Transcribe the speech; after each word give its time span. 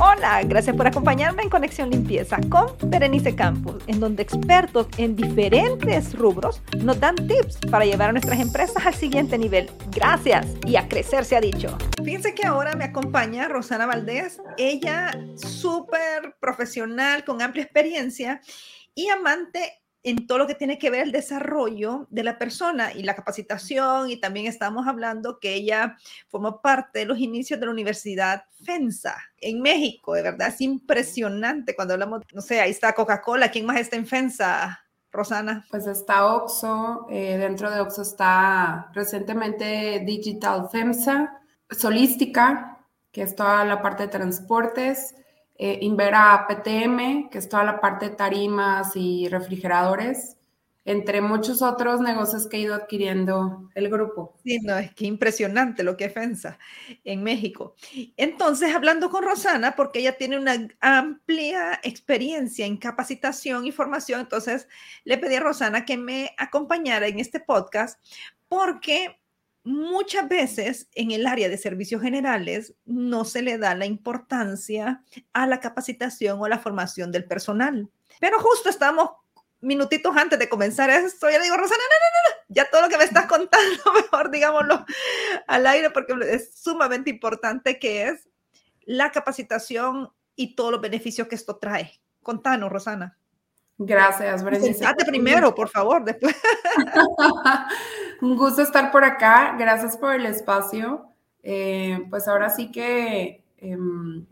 Hola, 0.00 0.42
gracias 0.42 0.74
por 0.74 0.88
acompañarme 0.88 1.44
en 1.44 1.48
Conexión 1.48 1.88
Limpieza 1.88 2.38
con 2.50 2.66
Berenice 2.90 3.36
Campos, 3.36 3.80
en 3.86 4.00
donde 4.00 4.24
expertos 4.24 4.88
en 4.98 5.14
diferentes 5.14 6.14
rubros 6.14 6.60
nos 6.82 6.98
dan 6.98 7.14
tips 7.14 7.58
para 7.70 7.84
llevar 7.84 8.08
a 8.08 8.12
nuestras 8.12 8.40
empresas 8.40 8.84
al 8.84 8.94
siguiente 8.94 9.38
nivel. 9.38 9.70
Gracias 9.92 10.48
y 10.66 10.74
a 10.74 10.88
crecer 10.88 11.24
se 11.24 11.36
ha 11.36 11.40
dicho. 11.40 11.78
Fíjense 12.04 12.34
que 12.34 12.44
ahora 12.44 12.74
me 12.74 12.82
acompaña 12.82 13.46
Rosana 13.46 13.86
Valdés, 13.86 14.42
ella 14.58 15.12
súper 15.36 16.34
profesional, 16.40 17.24
con 17.24 17.40
amplia 17.40 17.62
experiencia 17.62 18.40
y 18.96 19.08
amante 19.10 19.83
en 20.04 20.26
todo 20.26 20.38
lo 20.38 20.46
que 20.46 20.54
tiene 20.54 20.78
que 20.78 20.90
ver 20.90 21.00
el 21.02 21.12
desarrollo 21.12 22.06
de 22.10 22.22
la 22.22 22.38
persona 22.38 22.92
y 22.92 23.02
la 23.02 23.16
capacitación 23.16 24.10
y 24.10 24.20
también 24.20 24.46
estamos 24.46 24.86
hablando 24.86 25.40
que 25.40 25.54
ella 25.54 25.96
formó 26.28 26.60
parte 26.60 27.00
de 27.00 27.06
los 27.06 27.18
inicios 27.18 27.58
de 27.58 27.66
la 27.66 27.72
Universidad 27.72 28.44
FENSA 28.64 29.16
en 29.38 29.60
México, 29.60 30.14
de 30.14 30.22
verdad 30.22 30.48
es 30.48 30.60
impresionante 30.60 31.74
cuando 31.74 31.94
hablamos, 31.94 32.22
no 32.32 32.42
sé, 32.42 32.60
ahí 32.60 32.70
está 32.70 32.92
Coca-Cola, 32.92 33.50
¿quién 33.50 33.66
más 33.66 33.80
está 33.80 33.96
en 33.96 34.06
FENSA? 34.06 34.80
Rosana. 35.10 35.64
Pues 35.70 35.86
está 35.86 36.26
Oxo, 36.34 37.06
eh, 37.08 37.38
dentro 37.38 37.70
de 37.70 37.80
Oxo 37.80 38.02
está 38.02 38.90
recientemente 38.92 40.02
Digital 40.04 40.68
FEMSA, 40.68 41.40
Solística, 41.70 42.84
que 43.12 43.22
es 43.22 43.36
toda 43.36 43.64
la 43.64 43.80
parte 43.80 44.02
de 44.02 44.08
transportes, 44.08 45.14
eh, 45.56 45.78
Invera 45.82 46.46
PTM, 46.48 47.30
que 47.30 47.38
es 47.38 47.48
toda 47.48 47.64
la 47.64 47.80
parte 47.80 48.10
de 48.10 48.16
tarimas 48.16 48.92
y 48.96 49.28
refrigeradores, 49.28 50.36
entre 50.84 51.20
muchos 51.22 51.62
otros 51.62 52.00
negocios 52.00 52.46
que 52.46 52.58
ha 52.58 52.60
ido 52.60 52.74
adquiriendo 52.74 53.70
el 53.74 53.88
grupo. 53.88 54.34
Sí, 54.44 54.58
no, 54.62 54.76
es 54.76 54.94
que 54.94 55.06
impresionante 55.06 55.82
lo 55.82 55.96
que 55.96 56.10
FENSA 56.10 56.58
en 57.04 57.22
México. 57.22 57.74
Entonces, 58.16 58.74
hablando 58.74 59.08
con 59.08 59.24
Rosana, 59.24 59.74
porque 59.76 60.00
ella 60.00 60.16
tiene 60.18 60.38
una 60.38 60.68
amplia 60.80 61.80
experiencia 61.82 62.66
en 62.66 62.76
capacitación 62.76 63.66
y 63.66 63.72
formación, 63.72 64.20
entonces 64.20 64.68
le 65.04 65.16
pedí 65.16 65.36
a 65.36 65.40
Rosana 65.40 65.84
que 65.86 65.96
me 65.96 66.34
acompañara 66.36 67.06
en 67.06 67.18
este 67.18 67.40
podcast 67.40 67.98
porque 68.48 69.18
muchas 69.64 70.28
veces 70.28 70.88
en 70.92 71.10
el 71.10 71.26
área 71.26 71.48
de 71.48 71.56
servicios 71.56 72.02
generales 72.02 72.74
no 72.84 73.24
se 73.24 73.42
le 73.42 73.58
da 73.58 73.74
la 73.74 73.86
importancia 73.86 75.02
a 75.32 75.46
la 75.46 75.60
capacitación 75.60 76.38
o 76.40 76.48
la 76.48 76.58
formación 76.58 77.10
del 77.10 77.24
personal. 77.24 77.90
Pero 78.20 78.38
justo 78.38 78.68
estamos 78.68 79.10
minutitos 79.60 80.14
antes 80.16 80.38
de 80.38 80.48
comenzar 80.48 80.90
esto, 80.90 81.30
yo 81.30 81.38
le 81.38 81.44
digo, 81.44 81.56
Rosana, 81.56 81.78
no, 81.78 81.96
no, 81.96 82.36
no, 82.36 82.54
ya 82.54 82.70
todo 82.70 82.82
lo 82.82 82.88
que 82.90 82.98
me 82.98 83.04
estás 83.04 83.26
contando, 83.26 83.82
mejor 83.94 84.30
digámoslo 84.30 84.84
al 85.46 85.66
aire, 85.66 85.90
porque 85.90 86.14
es 86.30 86.54
sumamente 86.54 87.08
importante 87.08 87.78
que 87.78 88.08
es 88.08 88.28
la 88.82 89.10
capacitación 89.10 90.12
y 90.36 90.54
todos 90.54 90.72
los 90.72 90.80
beneficios 90.82 91.26
que 91.28 91.34
esto 91.34 91.56
trae. 91.56 92.00
Contanos, 92.22 92.70
Rosana. 92.70 93.18
Gracias. 93.78 94.42
Sentate 94.42 95.04
primero, 95.04 95.54
por 95.54 95.68
favor, 95.68 96.04
después. 96.04 96.36
Un 98.20 98.36
gusto 98.36 98.62
estar 98.62 98.92
por 98.92 99.04
acá. 99.04 99.56
Gracias 99.58 99.96
por 99.96 100.14
el 100.14 100.26
espacio. 100.26 101.06
Eh, 101.42 101.98
pues 102.08 102.28
ahora 102.28 102.50
sí 102.50 102.70
que 102.70 103.44
em, 103.58 104.26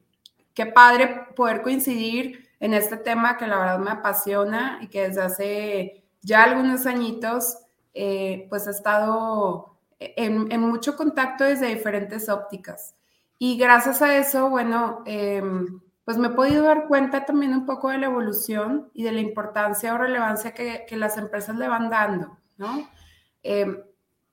qué 0.55 0.67
padre 0.67 1.27
poder 1.37 1.63
coincidir 1.63 2.49
en 2.61 2.75
este 2.75 2.97
tema 2.97 3.37
que 3.37 3.47
la 3.47 3.59
verdad 3.59 3.79
me 3.81 3.91
apasiona 3.91 4.79
y 4.81 4.89
que 4.89 5.09
desde 5.09 5.23
hace 5.23 6.05
ya 6.23 6.45
algunos 6.45 6.87
añitos 6.87 7.59
eh, 7.95 8.47
pues 8.49 8.67
he 8.67 8.71
estado 8.71 9.77
en, 9.99 10.51
en, 10.51 10.61
mucho 10.61 10.97
contacto 10.97 11.45
desde 11.45 11.67
diferentes 11.67 12.29
ópticas. 12.29 12.95
Y 13.39 13.59
gracias 13.59 14.01
a 14.03 14.17
eso, 14.17 14.49
bueno, 14.49 15.03
em, 15.05 15.81
pues 16.13 16.21
me 16.21 16.29
he 16.29 16.37
podido 16.37 16.65
dar 16.65 16.89
cuenta 16.89 17.25
también 17.25 17.55
un 17.55 17.65
poco 17.65 17.89
de 17.89 17.97
la 17.97 18.05
evolución 18.05 18.91
y 18.93 19.03
de 19.03 19.13
la 19.13 19.21
importancia 19.21 19.95
o 19.95 19.99
relevancia 19.99 20.53
que, 20.53 20.85
que 20.87 20.99
las 20.99 21.17
empresas 21.17 21.57
le 21.57 21.69
van 21.69 21.89
dando, 21.89 22.37
¿no? 22.59 22.87
Em, 23.43 23.79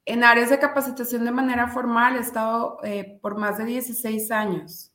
en 0.05 0.23
áreas 0.25 0.49
de 0.49 0.59
capacitación 0.59 1.23
de 1.23 1.31
manera 1.31 1.69
formal 1.69 2.17
he 2.17 2.19
estado 2.19 2.79
eh, 2.83 3.17
por 3.21 3.37
más 3.37 3.59
de 3.59 3.63
16 3.63 4.29
años. 4.29 4.91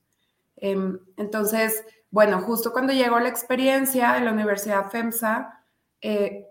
Em, 0.56 0.98
entonces, 1.16 1.86
bueno, 2.10 2.42
justo 2.42 2.70
cuando 2.70 2.92
llegó 2.92 3.18
la 3.18 3.30
experiencia 3.30 4.12
de 4.12 4.20
la 4.20 4.32
Universidad 4.32 4.90
FEMSA, 4.90 5.64
eh, 6.02 6.46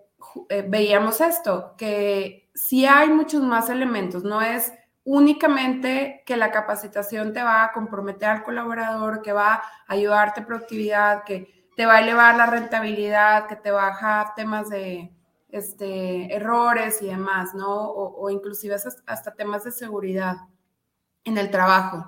eh, 0.48 0.64
veíamos 0.68 1.20
esto, 1.20 1.76
que 1.78 2.50
sí 2.56 2.86
hay 2.86 3.08
muchos 3.08 3.40
más 3.44 3.70
elementos, 3.70 4.24
no 4.24 4.42
es 4.42 4.72
únicamente 5.04 6.22
que 6.26 6.36
la 6.36 6.50
capacitación 6.50 7.32
te 7.32 7.42
va 7.42 7.64
a 7.64 7.72
comprometer 7.72 8.28
al 8.30 8.42
colaborador, 8.42 9.22
que 9.22 9.32
va 9.32 9.54
a 9.54 9.62
ayudarte 9.86 10.42
productividad, 10.42 11.24
que 11.24 11.68
te 11.76 11.86
va 11.86 11.96
a 11.96 12.00
elevar 12.00 12.36
la 12.36 12.46
rentabilidad, 12.46 13.46
que 13.46 13.56
te 13.56 13.70
baja 13.70 14.32
temas 14.34 14.70
de 14.70 15.12
este, 15.50 16.34
errores 16.34 17.02
y 17.02 17.06
demás, 17.06 17.54
¿no? 17.54 17.90
O, 17.90 18.30
inclusive 18.30 18.76
hasta 19.06 19.34
temas 19.34 19.64
de 19.64 19.72
seguridad 19.72 20.36
en 21.24 21.38
el 21.38 21.50
trabajo. 21.50 22.06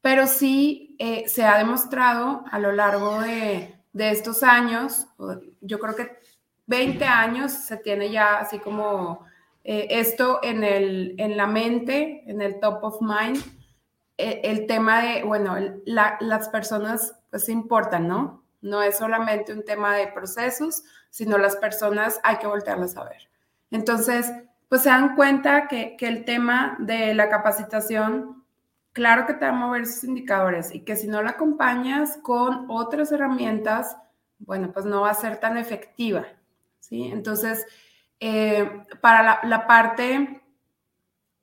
Pero 0.00 0.26
sí 0.26 0.96
eh, 0.98 1.28
se 1.28 1.44
ha 1.44 1.58
demostrado 1.58 2.44
a 2.50 2.58
lo 2.58 2.72
largo 2.72 3.20
de, 3.20 3.76
de 3.92 4.10
estos 4.10 4.42
años, 4.42 5.08
yo 5.60 5.78
creo 5.78 5.96
que 5.96 6.18
20 6.66 7.04
años 7.04 7.52
se 7.52 7.76
tiene 7.78 8.10
ya 8.10 8.38
así 8.38 8.58
como 8.58 9.24
eh, 9.68 9.98
esto 9.98 10.38
en, 10.44 10.62
el, 10.62 11.16
en 11.18 11.36
la 11.36 11.48
mente, 11.48 12.22
en 12.30 12.40
el 12.40 12.60
top 12.60 12.84
of 12.84 13.00
mind, 13.00 13.42
eh, 14.16 14.40
el 14.44 14.68
tema 14.68 15.02
de, 15.02 15.24
bueno, 15.24 15.56
las 15.84 16.48
personas 16.50 17.16
pues 17.30 17.48
importan, 17.48 18.06
¿no? 18.06 18.44
No 18.60 18.80
es 18.80 18.96
solamente 18.96 19.52
un 19.52 19.64
tema 19.64 19.96
de 19.96 20.06
procesos, 20.06 20.84
sino 21.10 21.36
las 21.36 21.56
personas 21.56 22.20
hay 22.22 22.36
que 22.36 22.46
voltearlas 22.46 22.96
a 22.96 23.06
ver. 23.06 23.28
Entonces, 23.72 24.30
pues 24.68 24.82
se 24.82 24.88
dan 24.88 25.16
cuenta 25.16 25.66
que, 25.66 25.96
que 25.96 26.06
el 26.06 26.24
tema 26.24 26.76
de 26.78 27.12
la 27.14 27.28
capacitación, 27.28 28.44
claro 28.92 29.26
que 29.26 29.34
te 29.34 29.46
va 29.46 29.50
a 29.50 29.54
mover 29.54 29.82
esos 29.82 30.04
indicadores 30.04 30.72
y 30.72 30.84
que 30.84 30.94
si 30.94 31.08
no 31.08 31.22
la 31.24 31.30
acompañas 31.30 32.18
con 32.22 32.66
otras 32.68 33.10
herramientas, 33.10 33.96
bueno, 34.38 34.70
pues 34.72 34.86
no 34.86 35.00
va 35.00 35.10
a 35.10 35.14
ser 35.14 35.40
tan 35.40 35.58
efectiva, 35.58 36.24
¿sí? 36.78 37.10
Entonces, 37.12 37.66
eh, 38.20 38.82
para 39.00 39.40
la, 39.44 39.66
parte, 39.66 40.42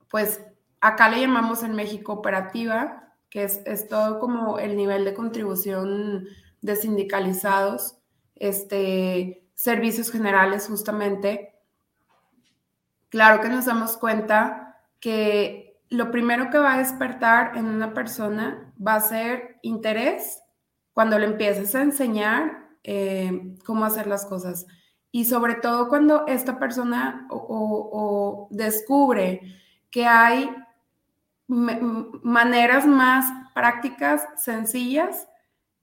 pues 0.09 0.41
acá 0.81 1.09
le 1.09 1.21
llamamos 1.21 1.63
en 1.63 1.75
México 1.75 2.13
operativa, 2.13 3.13
que 3.29 3.43
es, 3.43 3.61
es 3.65 3.87
todo 3.87 4.19
como 4.19 4.59
el 4.59 4.75
nivel 4.75 5.05
de 5.05 5.13
contribución 5.13 6.27
de 6.61 6.75
sindicalizados, 6.75 7.97
este, 8.35 9.47
servicios 9.53 10.11
generales 10.11 10.67
justamente, 10.67 11.55
claro 13.09 13.41
que 13.41 13.49
nos 13.49 13.65
damos 13.65 13.97
cuenta 13.97 14.79
que 14.99 15.79
lo 15.89 16.09
primero 16.09 16.49
que 16.49 16.57
va 16.57 16.73
a 16.73 16.79
despertar 16.79 17.55
en 17.55 17.65
una 17.65 17.93
persona 17.93 18.73
va 18.85 18.95
a 18.95 19.01
ser 19.01 19.59
interés 19.61 20.41
cuando 20.93 21.19
le 21.19 21.25
empieces 21.25 21.75
a 21.75 21.81
enseñar 21.81 22.69
eh, 22.83 23.55
cómo 23.65 23.85
hacer 23.85 24.07
las 24.07 24.25
cosas. 24.25 24.65
Y 25.13 25.25
sobre 25.25 25.55
todo 25.55 25.87
cuando 25.87 26.27
esta 26.27 26.59
persona 26.59 27.27
o 27.29 28.49
descubre 28.51 29.41
que 29.89 30.05
hay 30.05 30.49
maneras 31.47 32.85
más 32.85 33.25
prácticas, 33.53 34.25
sencillas, 34.37 35.27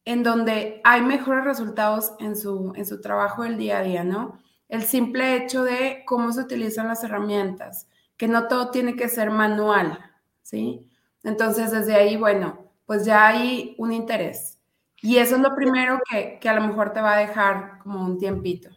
en 0.05 0.23
donde 0.23 0.81
hay 0.85 1.03
mejores 1.03 1.45
resultados 1.45 2.13
en 2.19 2.37
su, 2.37 2.73
en 2.75 2.87
su 2.87 3.01
trabajo 3.01 3.43
del 3.43 3.59
día 3.59 3.79
a 3.79 3.83
día, 3.83 4.05
¿no? 4.05 4.39
El 4.69 4.83
simple 4.83 5.37
hecho 5.37 5.63
de 5.63 6.03
cómo 6.07 6.33
se 6.33 6.41
utilizan 6.41 6.89
las 6.89 7.05
herramientas, 7.05 7.89
que 8.17 8.29
no 8.29 8.49
todo 8.49 8.71
tiene 8.71 8.97
que 8.97 9.09
ser 9.09 9.31
manual, 9.31 9.99
¿sí? 10.43 10.89
Entonces, 11.23 11.71
desde 11.71 11.95
ahí, 11.95 12.17
bueno, 12.17 12.71
pues 12.87 13.05
ya 13.05 13.29
hay 13.29 13.75
un 13.79 13.93
interés. 13.93 14.59
Y 15.03 15.19
eso 15.19 15.37
es 15.37 15.43
lo 15.43 15.55
primero 15.55 16.01
que, 16.11 16.39
que 16.41 16.49
a 16.49 16.55
lo 16.55 16.67
mejor 16.67 16.93
te 16.93 17.01
va 17.01 17.15
a 17.15 17.21
dejar 17.21 17.79
como 17.83 18.05
un 18.05 18.19
tiempito. 18.19 18.71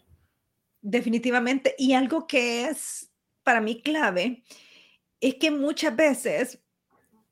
Definitivamente. 0.84 1.76
Y 1.78 1.94
algo 1.94 2.28
que 2.28 2.66
es 2.66 3.10
para 3.42 3.62
mí 3.62 3.82
clave 3.82 4.44
es 5.22 5.36
que 5.36 5.50
muchas 5.50 5.96
veces 5.96 6.60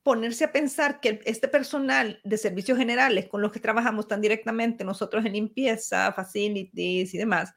ponerse 0.04 0.46
a 0.46 0.54
pensar 0.54 1.02
que 1.02 1.22
este 1.26 1.50
personal 1.50 2.22
de 2.24 2.38
servicios 2.38 2.78
generales 2.78 3.28
con 3.28 3.42
los 3.42 3.52
que 3.52 3.60
trabajamos 3.60 4.08
tan 4.08 4.22
directamente 4.22 4.86
nosotros 4.86 5.26
en 5.26 5.34
limpieza, 5.34 6.14
facilities 6.14 7.14
y 7.14 7.18
demás, 7.18 7.54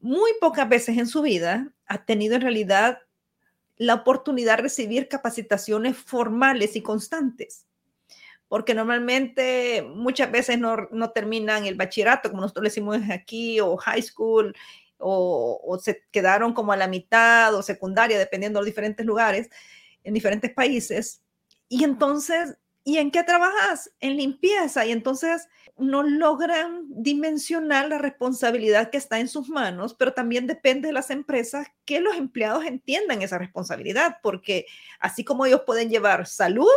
muy 0.00 0.32
pocas 0.40 0.68
veces 0.68 0.98
en 0.98 1.06
su 1.06 1.22
vida 1.22 1.72
ha 1.86 2.04
tenido 2.04 2.34
en 2.34 2.42
realidad 2.42 2.98
la 3.76 3.94
oportunidad 3.94 4.56
de 4.56 4.64
recibir 4.64 5.08
capacitaciones 5.08 5.96
formales 5.96 6.74
y 6.74 6.82
constantes. 6.82 7.64
Porque 8.48 8.74
normalmente 8.74 9.82
muchas 9.82 10.30
veces 10.32 10.58
no, 10.58 10.88
no 10.90 11.10
terminan 11.10 11.64
el 11.64 11.76
bachillerato, 11.76 12.30
como 12.30 12.42
nosotros 12.42 12.64
decimos 12.64 12.98
aquí, 13.10 13.60
o 13.60 13.76
high 13.76 14.02
school, 14.02 14.54
o, 14.98 15.60
o 15.64 15.78
se 15.78 16.04
quedaron 16.10 16.52
como 16.52 16.72
a 16.72 16.76
la 16.76 16.88
mitad 16.88 17.54
o 17.54 17.62
secundaria, 17.62 18.18
dependiendo 18.18 18.58
de 18.58 18.62
los 18.62 18.66
diferentes 18.72 19.04
lugares, 19.04 19.50
en 20.04 20.14
diferentes 20.14 20.52
países 20.52 21.22
y 21.68 21.84
entonces 21.84 22.56
¿y 22.86 22.98
en 22.98 23.10
qué 23.10 23.24
trabajas? 23.24 23.90
En 23.98 24.16
limpieza. 24.16 24.86
Y 24.86 24.92
entonces 24.92 25.48
no 25.76 26.04
logran 26.04 26.84
dimensionar 26.88 27.88
la 27.88 27.98
responsabilidad 27.98 28.90
que 28.90 28.96
está 28.96 29.18
en 29.18 29.26
sus 29.26 29.48
manos, 29.48 29.92
pero 29.92 30.14
también 30.14 30.46
depende 30.46 30.86
de 30.86 30.92
las 30.92 31.10
empresas 31.10 31.66
que 31.84 32.00
los 32.00 32.14
empleados 32.14 32.64
entiendan 32.64 33.22
esa 33.22 33.38
responsabilidad, 33.38 34.18
porque 34.22 34.66
así 35.00 35.24
como 35.24 35.44
ellos 35.44 35.62
pueden 35.66 35.90
llevar 35.90 36.28
salud, 36.28 36.70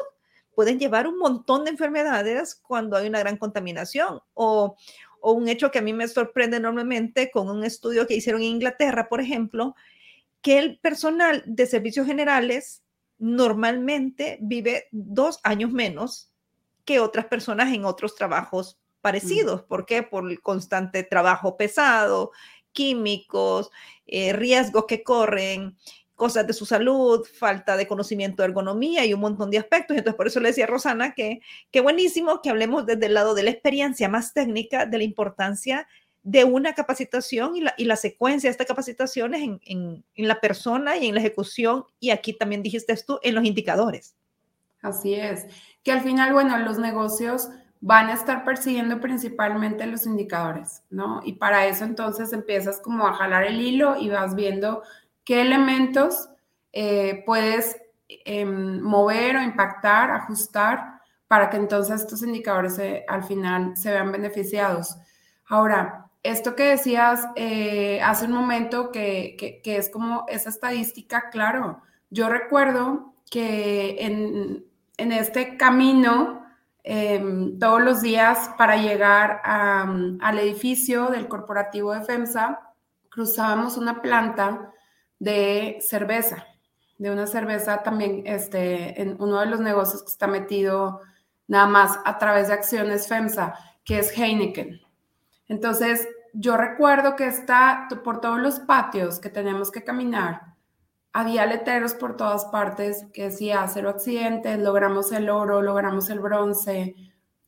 pueden 0.56 0.80
llevar 0.80 1.08
un 1.08 1.20
montón 1.20 1.64
de 1.64 1.72
enfermedades 1.72 2.56
cuando 2.56 2.98
hay 2.98 3.08
una 3.08 3.20
gran 3.20 3.38
contaminación 3.38 4.20
o, 4.34 4.76
o 5.22 5.34
un 5.34 5.48
hecho 5.48 5.72
que 5.72 5.80
a 5.80 5.82
mí 5.82 5.94
me 5.94 6.08
sorprende 6.08 6.58
enormemente 6.58 7.32
con 7.32 7.50
un 7.50 7.64
estudio 7.64 8.08
que 8.08 8.16
hicieron 8.16 8.42
en 8.42 8.50
Inglaterra, 8.50 9.10
por 9.10 9.22
ejemplo, 9.22 9.76
que 10.42 10.60
el 10.60 10.80
personal 10.80 11.44
de 11.46 11.66
servicios 11.66 12.08
generales 12.08 12.84
normalmente 13.18 14.38
vive 14.42 14.88
dos 14.92 15.40
años 15.44 15.72
menos 15.72 16.32
que 16.86 17.00
otras 17.00 17.26
personas 17.26 17.74
en 17.74 17.86
otros 17.86 18.16
trabajos 18.16 18.80
parecidos. 19.02 19.64
¿Por 19.64 19.86
qué? 19.86 20.04
Por 20.04 20.30
el 20.30 20.42
constante 20.42 21.04
trabajo 21.04 21.58
pesado, 21.58 22.32
químicos, 22.72 23.72
eh, 24.08 24.34
riesgos 24.34 24.86
que 24.88 25.04
corren, 25.04 25.78
cosas 26.20 26.46
de 26.46 26.54
su 26.54 26.68
salud, 26.68 27.26
falta 27.26 27.76
de 27.76 27.88
conocimiento 27.88 28.44
de 28.44 28.50
ergonomía 28.50 29.04
y 29.06 29.14
un 29.16 29.22
montón 29.22 29.50
de 29.50 29.58
aspectos. 29.58 29.98
Entonces, 29.98 30.16
por 30.16 30.28
eso 30.28 30.40
le 30.40 30.50
decía 30.50 30.66
a 30.66 30.68
Rosana 30.68 31.16
que 31.16 31.42
qué 31.72 31.82
buenísimo 31.82 32.44
que 32.44 32.52
hablemos 32.52 32.86
desde 32.86 33.08
el 33.08 33.16
lado 33.16 33.34
de 33.34 33.42
la 33.42 33.50
experiencia 33.50 34.08
más 34.08 34.34
técnica, 34.34 34.86
de 34.86 35.00
la 35.00 35.04
importancia 35.04 35.88
de 36.22 36.44
una 36.44 36.74
capacitación 36.74 37.56
y 37.56 37.62
la, 37.62 37.74
y 37.78 37.86
la 37.86 37.96
secuencia 37.96 38.50
de 38.50 38.52
estas 38.52 38.68
capacitaciones 38.68 39.42
en, 39.42 39.60
en, 39.66 40.04
en, 40.14 40.28
la 40.28 40.40
persona 40.40 40.98
y 40.98 41.08
en 41.08 41.16
la 41.16 41.22
ejecución, 41.22 41.86
y 42.00 42.12
aquí 42.12 42.34
también 42.34 42.62
dijiste 42.62 42.96
tú, 43.08 43.20
en 43.24 43.34
los 43.34 43.46
indicadores. 43.46 44.16
Así 44.82 45.16
es, 45.16 45.48
que 45.84 45.92
al 45.92 46.02
final, 46.02 46.34
bueno, 46.34 46.58
los 46.60 46.78
negocios 46.78 47.50
van 47.82 48.10
a 48.10 48.14
estar 48.14 48.44
persiguiendo 48.44 49.00
principalmente 49.00 49.88
los 49.88 50.06
indicadores, 50.06 50.84
¿no? 50.90 51.22
Y 51.24 51.34
para 51.34 51.66
eso 51.68 51.86
entonces 51.86 52.34
empiezas 52.34 52.80
como 52.80 53.08
a 53.08 53.14
jalar 53.14 53.46
el 53.46 53.62
hilo 53.62 53.96
y 54.00 54.10
vas 54.10 54.36
viendo 54.36 54.84
qué 55.30 55.42
elementos 55.42 56.28
eh, 56.74 57.22
puedes 57.24 57.78
eh, 58.08 58.46
mover 58.46 59.36
o 59.36 59.44
impactar, 59.44 60.10
ajustar, 60.10 61.02
para 61.28 61.52
que 61.52 61.58
entonces 61.58 62.02
estos 62.02 62.24
indicadores 62.24 62.82
al 63.08 63.24
final 63.24 63.78
se 63.78 63.92
vean 63.92 64.12
beneficiados. 64.12 64.98
Ahora, 65.48 66.10
esto 66.24 66.56
que 66.56 66.64
decías 66.64 67.28
eh, 67.36 68.02
hace 68.02 68.26
un 68.26 68.32
momento, 68.32 68.92
que, 68.92 69.62
que, 69.64 69.78
es 69.78 69.92
como 69.92 70.26
esa 70.30 70.50
estadística, 70.50 71.30
claro, 71.30 71.80
yo 72.10 72.28
recuerdo 72.28 73.14
que 73.30 73.98
en, 74.00 74.66
en 74.98 75.12
este 75.12 75.58
camino, 75.58 76.44
eh, 76.84 77.54
todos 77.60 77.84
los 77.84 78.02
días 78.02 78.50
para 78.58 78.78
llegar 78.78 79.42
al 79.44 80.40
edificio 80.40 81.10
del 81.10 81.28
corporativo 81.28 81.94
de 81.94 82.02
FEMSA, 82.02 82.62
cruzábamos 83.10 83.78
una 83.78 84.02
planta 84.02 84.74
de 85.20 85.78
cerveza, 85.82 86.48
de 86.98 87.12
una 87.12 87.28
cerveza 87.28 87.84
también 87.84 88.24
este, 88.26 89.02
en 89.02 89.22
uno 89.22 89.40
de 89.40 89.46
los 89.46 89.60
negocios 89.60 90.02
que 90.04 90.12
está 90.12 90.28
metido 90.28 91.02
nada 91.48 91.68
más 91.68 92.00
a 92.06 92.18
través 92.18 92.48
de 92.48 92.54
acciones 92.54 93.08
FEMSA, 93.08 93.54
que 93.84 94.00
es 94.00 94.18
Heineken. 94.18 94.80
Entonces, 95.48 96.08
yo 96.34 96.58
recuerdo 96.58 97.16
que 97.16 97.28
está 97.28 97.88
por 98.04 98.22
todos 98.22 98.40
los 98.40 98.60
patios 98.60 99.20
que 99.20 99.30
tenemos 99.30 99.72
que 99.72 99.84
caminar, 99.84 100.50
había 101.12 101.46
letreros 101.46 101.96
por 101.96 102.16
todas 102.16 102.46
partes 102.46 103.06
que 103.14 103.26
decía 103.26 103.68
cero 103.68 103.90
accidentes, 103.90 104.60
logramos 104.60 105.12
el 105.12 105.30
oro, 105.30 105.62
logramos 105.62 106.10
el 106.10 106.20
bronce, 106.20 106.96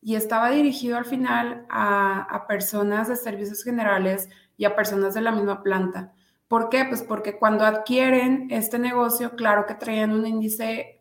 y 0.01 0.15
estaba 0.15 0.49
dirigido 0.49 0.97
al 0.97 1.05
final 1.05 1.65
a, 1.69 2.21
a, 2.23 2.47
personas 2.47 3.07
de 3.07 3.15
servicios 3.15 3.63
generales 3.63 4.29
y 4.57 4.65
a 4.65 4.75
personas 4.75 5.13
de 5.13 5.21
la 5.21 5.31
misma 5.31 5.61
planta. 5.61 6.11
¿Por 6.51 6.67
qué? 6.67 6.83
Pues 6.83 7.01
porque 7.01 7.37
cuando 7.37 7.63
adquieren 7.63 8.49
este 8.51 8.77
negocio, 8.77 9.37
claro 9.37 9.65
que 9.65 9.73
traían 9.73 10.11
un 10.11 10.27
índice, 10.27 10.99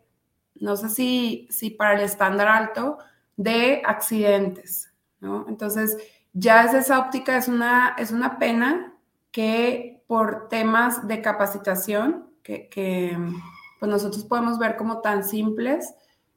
no 0.54 0.76
sé 0.76 0.88
si, 0.88 1.48
si 1.50 1.70
para 1.70 1.94
el 1.94 2.02
estándar 2.02 2.46
alto, 2.46 2.98
de 3.36 3.82
accidentes, 3.84 4.94
¿no? 5.18 5.46
Entonces, 5.48 5.98
ya 6.32 6.62
desde 6.62 6.78
esa 6.78 7.00
óptica 7.00 7.36
es 7.36 7.48
una, 7.48 7.96
es 7.98 8.12
una 8.12 8.38
pena 8.38 8.94
que 9.32 10.04
por 10.06 10.48
temas 10.48 11.08
de 11.08 11.20
capacitación, 11.20 12.30
que, 12.44 12.68
que 12.68 13.18
pues 13.80 13.90
nosotros 13.90 14.22
podemos 14.26 14.56
ver 14.56 14.76
como 14.76 15.00
tan 15.00 15.24
simples, 15.24 15.92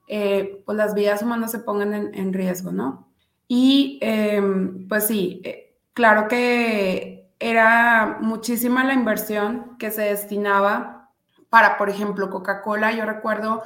eh, 0.07 0.63
pues 0.66 0.75
las 0.75 0.95
vidas 0.95 1.21
humanas 1.21 1.51
se 1.51 1.59
pongan 1.59 1.94
en, 1.94 2.16
en 2.16 2.33
riesgo, 2.33 2.71
¿no? 2.71 3.13
Y 3.48 4.00
eh, 4.01 4.42
pues 4.89 5.06
sí, 5.06 5.39
eh, 5.44 5.75
claro 5.94 6.27
que 6.27 7.22
era 7.44 8.19
muchísima 8.22 8.86
la 8.86 8.94
inversión 8.94 9.75
que 9.78 9.92
se 9.92 10.04
destinaba 10.04 11.12
para, 11.50 11.78
por 11.78 11.90
ejemplo, 11.90 12.30
Coca-Cola. 12.30 12.94
Yo 12.94 13.06
recuerdo 13.06 13.62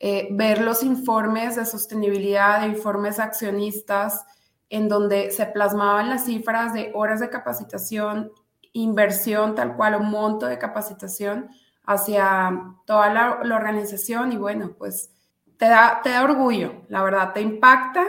eh, 0.00 0.28
ver 0.30 0.62
los 0.62 0.82
informes 0.82 1.56
de 1.56 1.66
sostenibilidad, 1.66 2.62
de 2.62 2.68
informes 2.68 3.18
accionistas, 3.18 4.24
en 4.70 4.88
donde 4.88 5.30
se 5.30 5.44
plasmaban 5.44 6.08
las 6.08 6.24
cifras 6.24 6.72
de 6.72 6.90
horas 6.94 7.20
de 7.20 7.28
capacitación, 7.28 8.32
inversión 8.72 9.54
tal 9.54 9.76
cual, 9.76 9.96
un 9.96 10.10
monto 10.10 10.46
de 10.46 10.58
capacitación 10.58 11.50
hacia 11.84 12.76
toda 12.86 13.12
la, 13.12 13.40
la 13.42 13.56
organización 13.56 14.32
y 14.32 14.38
bueno, 14.38 14.70
pues 14.78 15.10
te 15.58 15.68
da, 15.68 16.00
te 16.02 16.10
da 16.10 16.24
orgullo, 16.24 16.82
la 16.88 17.02
verdad, 17.02 17.34
te 17.34 17.42
impacta 17.42 18.04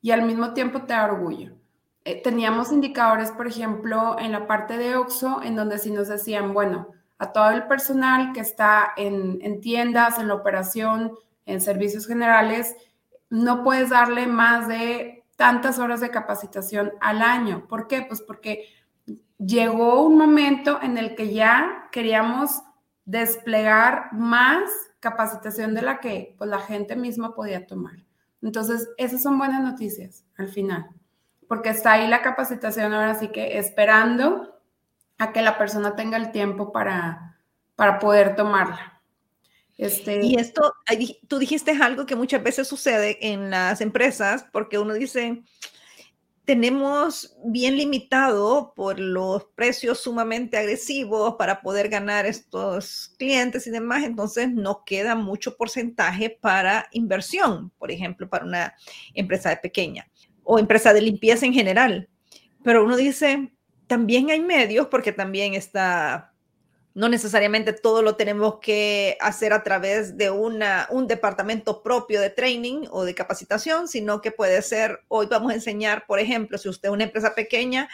y 0.00 0.10
al 0.10 0.22
mismo 0.22 0.54
tiempo 0.54 0.82
te 0.82 0.94
da 0.94 1.04
orgullo. 1.04 1.53
Eh, 2.04 2.22
teníamos 2.22 2.70
indicadores, 2.70 3.30
por 3.30 3.46
ejemplo, 3.46 4.16
en 4.18 4.32
la 4.32 4.46
parte 4.46 4.76
de 4.76 4.96
OXO, 4.96 5.42
en 5.42 5.56
donde 5.56 5.78
sí 5.78 5.90
nos 5.90 6.08
decían, 6.08 6.52
bueno, 6.52 6.88
a 7.18 7.32
todo 7.32 7.50
el 7.50 7.66
personal 7.66 8.32
que 8.32 8.40
está 8.40 8.92
en, 8.96 9.38
en 9.40 9.60
tiendas, 9.60 10.18
en 10.18 10.28
la 10.28 10.34
operación, 10.34 11.12
en 11.46 11.60
servicios 11.60 12.06
generales, 12.06 12.76
no 13.30 13.62
puedes 13.62 13.90
darle 13.90 14.26
más 14.26 14.68
de 14.68 15.24
tantas 15.36 15.78
horas 15.78 16.00
de 16.00 16.10
capacitación 16.10 16.92
al 17.00 17.22
año. 17.22 17.66
¿Por 17.68 17.88
qué? 17.88 18.02
Pues 18.02 18.20
porque 18.20 18.66
llegó 19.38 20.04
un 20.04 20.16
momento 20.16 20.80
en 20.82 20.98
el 20.98 21.14
que 21.14 21.32
ya 21.32 21.88
queríamos 21.90 22.62
desplegar 23.04 24.12
más 24.12 24.70
capacitación 25.00 25.74
de 25.74 25.82
la 25.82 26.00
que 26.00 26.34
pues, 26.38 26.48
la 26.48 26.60
gente 26.60 26.96
misma 26.96 27.34
podía 27.34 27.66
tomar. 27.66 28.04
Entonces, 28.40 28.88
esas 28.96 29.22
son 29.22 29.38
buenas 29.38 29.62
noticias 29.62 30.24
al 30.36 30.48
final, 30.48 30.88
porque 31.48 31.70
está 31.70 31.92
ahí 31.92 32.08
la 32.08 32.22
capacitación 32.22 32.92
ahora 32.92 33.14
sí 33.14 33.28
que 33.28 33.58
esperando 33.58 34.60
a 35.18 35.32
que 35.32 35.42
la 35.42 35.58
persona 35.58 35.96
tenga 35.96 36.16
el 36.16 36.32
tiempo 36.32 36.72
para, 36.72 37.38
para 37.76 37.98
poder 37.98 38.36
tomarla. 38.36 39.00
Este... 39.76 40.24
Y 40.24 40.36
esto, 40.36 40.72
tú 41.28 41.38
dijiste 41.38 41.72
algo 41.72 42.06
que 42.06 42.16
muchas 42.16 42.42
veces 42.42 42.68
sucede 42.68 43.18
en 43.32 43.50
las 43.50 43.80
empresas, 43.80 44.46
porque 44.52 44.78
uno 44.78 44.94
dice, 44.94 45.42
tenemos 46.44 47.36
bien 47.44 47.76
limitado 47.76 48.72
por 48.76 49.00
los 49.00 49.44
precios 49.56 50.00
sumamente 50.00 50.58
agresivos 50.58 51.34
para 51.36 51.60
poder 51.60 51.88
ganar 51.88 52.26
estos 52.26 53.14
clientes 53.18 53.66
y 53.66 53.70
demás, 53.70 54.04
entonces 54.04 54.50
no 54.52 54.84
queda 54.84 55.14
mucho 55.16 55.56
porcentaje 55.56 56.30
para 56.30 56.86
inversión, 56.92 57.70
por 57.78 57.90
ejemplo, 57.90 58.28
para 58.28 58.44
una 58.44 58.74
empresa 59.14 59.58
pequeña 59.60 60.08
o 60.44 60.58
empresa 60.58 60.92
de 60.92 61.02
limpieza 61.02 61.46
en 61.46 61.52
general. 61.52 62.08
Pero 62.62 62.84
uno 62.84 62.96
dice, 62.96 63.52
también 63.86 64.30
hay 64.30 64.40
medios, 64.40 64.86
porque 64.88 65.12
también 65.12 65.54
está 65.54 66.34
no 66.94 67.08
necesariamente 67.08 67.72
todo 67.72 68.02
lo 68.02 68.14
tenemos 68.14 68.60
que 68.60 69.18
hacer 69.20 69.52
a 69.52 69.64
través 69.64 70.16
de 70.16 70.30
una, 70.30 70.86
un 70.90 71.08
departamento 71.08 71.82
propio 71.82 72.20
de 72.20 72.30
training 72.30 72.86
o 72.90 73.04
de 73.04 73.16
capacitación, 73.16 73.88
sino 73.88 74.20
que 74.20 74.30
puede 74.30 74.62
ser, 74.62 75.00
hoy 75.08 75.26
vamos 75.26 75.50
a 75.50 75.56
enseñar, 75.56 76.06
por 76.06 76.20
ejemplo, 76.20 76.56
si 76.56 76.68
usted 76.68 76.88
es 76.88 76.92
una 76.92 77.04
empresa 77.04 77.34
pequeña, 77.34 77.88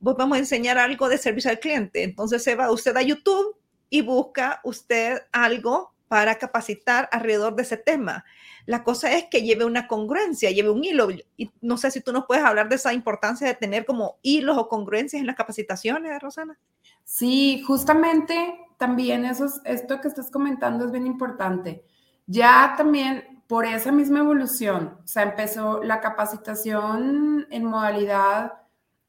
hoy 0.00 0.14
vamos 0.16 0.36
a 0.36 0.38
enseñar 0.38 0.78
algo 0.78 1.08
de 1.08 1.18
servicio 1.18 1.50
al 1.50 1.58
cliente. 1.58 2.04
Entonces 2.04 2.44
se 2.44 2.54
va 2.54 2.70
usted 2.70 2.96
a 2.96 3.02
YouTube 3.02 3.56
y 3.90 4.02
busca 4.02 4.60
usted 4.62 5.22
algo 5.32 5.92
para 6.08 6.36
capacitar 6.36 7.08
alrededor 7.12 7.56
de 7.56 7.62
ese 7.62 7.76
tema. 7.76 8.24
La 8.64 8.84
cosa 8.84 9.12
es 9.12 9.26
que 9.30 9.42
lleve 9.42 9.64
una 9.64 9.86
congruencia, 9.86 10.50
lleve 10.50 10.70
un 10.70 10.84
hilo. 10.84 11.08
Y 11.36 11.50
no 11.60 11.76
sé 11.76 11.90
si 11.90 12.00
tú 12.00 12.12
nos 12.12 12.26
puedes 12.26 12.44
hablar 12.44 12.68
de 12.68 12.76
esa 12.76 12.92
importancia 12.92 13.46
de 13.46 13.54
tener 13.54 13.84
como 13.84 14.18
hilos 14.22 14.56
o 14.58 14.68
congruencias 14.68 15.20
en 15.20 15.26
las 15.26 15.36
capacitaciones, 15.36 16.20
Rosana. 16.20 16.58
Sí, 17.04 17.62
justamente 17.66 18.58
también 18.78 19.24
eso 19.24 19.46
esto 19.64 20.00
que 20.00 20.08
estás 20.08 20.30
comentando 20.30 20.84
es 20.84 20.92
bien 20.92 21.06
importante. 21.06 21.84
Ya 22.26 22.74
también 22.76 23.42
por 23.46 23.64
esa 23.64 23.92
misma 23.92 24.18
evolución, 24.20 24.98
o 25.04 25.06
sea, 25.06 25.22
empezó 25.22 25.82
la 25.82 26.00
capacitación 26.00 27.46
en 27.50 27.64
modalidad 27.64 28.54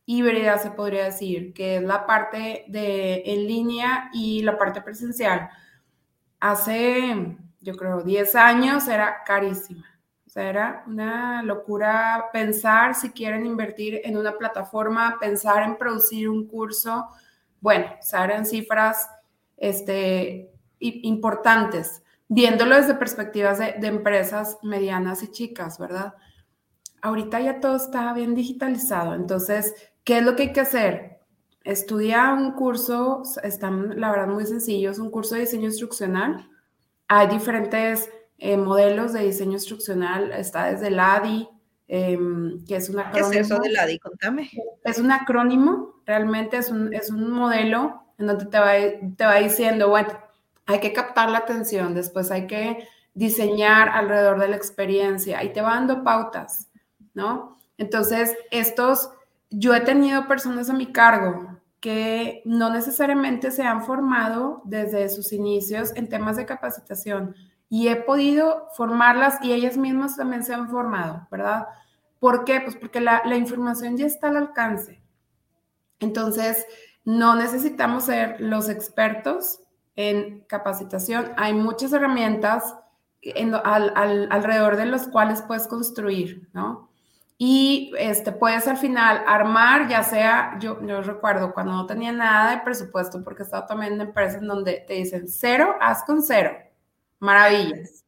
híbrida, 0.06 0.58
se 0.60 0.72
podría 0.72 1.06
decir, 1.06 1.54
que 1.54 1.78
es 1.78 1.84
la 1.84 2.06
parte 2.06 2.66
de 2.68 3.24
en 3.26 3.48
línea 3.48 4.10
y 4.14 4.42
la 4.44 4.58
parte 4.58 4.82
presencial. 4.82 5.50
Hace, 6.40 7.38
yo 7.62 7.76
creo, 7.76 8.02
10 8.04 8.36
años 8.36 8.88
era 8.88 9.24
carísima. 9.26 9.86
O 10.26 10.30
sea, 10.30 10.50
era 10.50 10.84
una 10.88 11.42
locura 11.42 12.26
pensar 12.32 12.96
si 12.96 13.12
quieren 13.12 13.46
invertir 13.46 14.02
en 14.04 14.18
una 14.18 14.38
plataforma, 14.38 15.18
pensar 15.20 15.64
en 15.64 15.78
producir 15.78 16.30
un 16.30 16.48
curso. 16.48 17.08
Bueno, 17.62 17.88
o 18.00 18.04
sea, 18.04 18.26
eran 18.26 18.46
cifras 18.46 19.10
este, 19.56 20.52
importantes, 20.80 22.04
viéndolo 22.28 22.76
desde 22.76 22.94
perspectivas 22.94 23.58
de, 23.58 23.76
de 23.80 23.88
empresas 23.88 24.58
medianas 24.62 25.24
y 25.24 25.32
chicas, 25.32 25.80
¿verdad? 25.80 26.14
Ahorita 27.02 27.40
ya 27.40 27.60
todo 27.60 27.78
está 27.78 28.14
bien 28.14 28.36
digitalizado, 28.36 29.16
entonces, 29.16 29.74
¿qué 30.04 30.18
es 30.18 30.24
lo 30.24 30.36
que 30.36 30.44
hay 30.44 30.54
que 30.54 30.62
hacer? 30.62 31.17
Estudia 31.68 32.34
un 32.34 32.54
curso, 32.54 33.24
están 33.44 34.00
la 34.00 34.10
verdad 34.10 34.28
muy 34.28 34.46
sencillos, 34.46 35.00
un 35.00 35.12
curso 35.12 35.36
de 35.36 35.42
diseño 35.42 35.66
instruccional. 35.66 36.50
Hay 37.10 37.28
diferentes 37.28 38.10
eh, 38.38 38.56
modelos 38.56 39.12
de 39.12 39.26
diseño 39.26 39.52
instruccional, 39.52 40.32
está 40.32 40.68
desde 40.68 40.88
el 40.88 40.98
ADI, 40.98 41.50
em, 41.90 42.64
que 42.66 42.78
es 42.78 42.88
un 42.88 43.00
acrónimo. 43.00 43.32
¿Qué 43.32 43.40
es 43.40 43.46
eso 43.48 43.60
del 43.60 43.76
ADI? 43.76 44.00
Contame. 44.00 44.50
Es 44.86 44.98
un 44.98 45.12
acrónimo, 45.12 45.96
realmente 46.06 46.56
es 46.56 46.70
un, 46.70 46.94
es 46.94 47.10
un 47.10 47.30
modelo 47.32 48.02
en 48.18 48.28
donde 48.28 48.46
te 48.46 48.60
va, 48.60 48.72
te 49.18 49.26
va 49.26 49.36
diciendo, 49.36 49.90
bueno, 49.90 50.18
hay 50.68 50.80
que 50.80 50.94
captar 50.94 51.30
la 51.30 51.40
atención, 51.40 51.94
después 51.94 52.32
hay 52.32 52.48
que 52.48 52.88
diseñar 53.14 53.90
alrededor 53.90 54.40
de 54.40 54.48
la 54.48 54.56
experiencia 54.56 55.44
y 55.44 55.52
te 55.52 55.60
va 55.60 55.72
dando 55.72 56.06
pautas, 56.06 56.70
¿no? 57.14 57.58
Entonces, 57.78 58.38
estos, 58.52 59.10
yo 59.50 59.76
he 59.76 59.82
tenido 59.82 60.30
personas 60.30 60.70
a 60.70 60.74
mi 60.74 60.94
cargo 60.94 61.57
que 61.88 62.42
no 62.44 62.70
necesariamente 62.70 63.50
se 63.50 63.64
han 63.64 63.82
formado 63.82 64.62
desde 64.66 65.08
sus 65.08 65.32
inicios 65.32 65.96
en 65.96 66.10
temas 66.10 66.36
de 66.36 66.46
capacitación 66.46 67.34
y 67.70 67.88
he 67.88 67.96
podido 67.96 68.68
formarlas 68.76 69.40
y 69.42 69.54
ellas 69.54 69.78
mismas 69.78 70.18
también 70.18 70.44
se 70.44 70.54
han 70.54 70.68
formado, 70.70 71.26
¿verdad? 71.32 71.66
¿Por 72.20 72.44
qué? 72.44 72.60
Pues 72.60 72.76
porque 72.76 73.00
la, 73.00 73.24
información 73.38 73.96
ya 73.96 74.06
está 74.06 74.28
al 74.28 74.36
alcance. 74.36 75.02
Entonces, 76.02 76.66
no 77.06 77.36
necesitamos 77.38 78.04
ser 78.04 78.36
los 78.42 78.68
expertos 78.68 79.62
en 79.96 80.42
capacitación. 80.42 81.32
Hay 81.38 81.54
muchas 81.54 81.94
herramientas 81.94 82.76
alrededor 83.64 84.76
de 84.76 84.88
los 84.88 85.08
cuales 85.08 85.42
puedes 85.42 85.70
construir, 85.70 86.50
¿no? 86.52 86.87
Y 87.40 87.92
este, 88.00 88.32
puedes 88.32 88.68
al 88.68 88.78
final 88.78 89.24
armar, 89.28 89.88
ya 89.88 90.02
sea, 90.02 90.58
yo, 90.60 90.84
yo 90.84 91.02
recuerdo 91.02 91.54
cuando 91.54 91.74
no 91.74 91.86
tenía 91.86 92.12
nada 92.12 92.52
de 92.52 92.62
presupuesto, 92.62 93.24
porque 93.24 93.44
estaba 93.44 93.68
también 93.68 93.94
en 93.94 94.02
empresas 94.02 94.42
donde 94.42 94.84
te 94.88 94.96
dicen 94.96 95.28
cero, 95.28 95.76
haz 95.80 96.04
con 96.04 96.24
cero, 96.24 96.58
maravillas. 97.20 98.06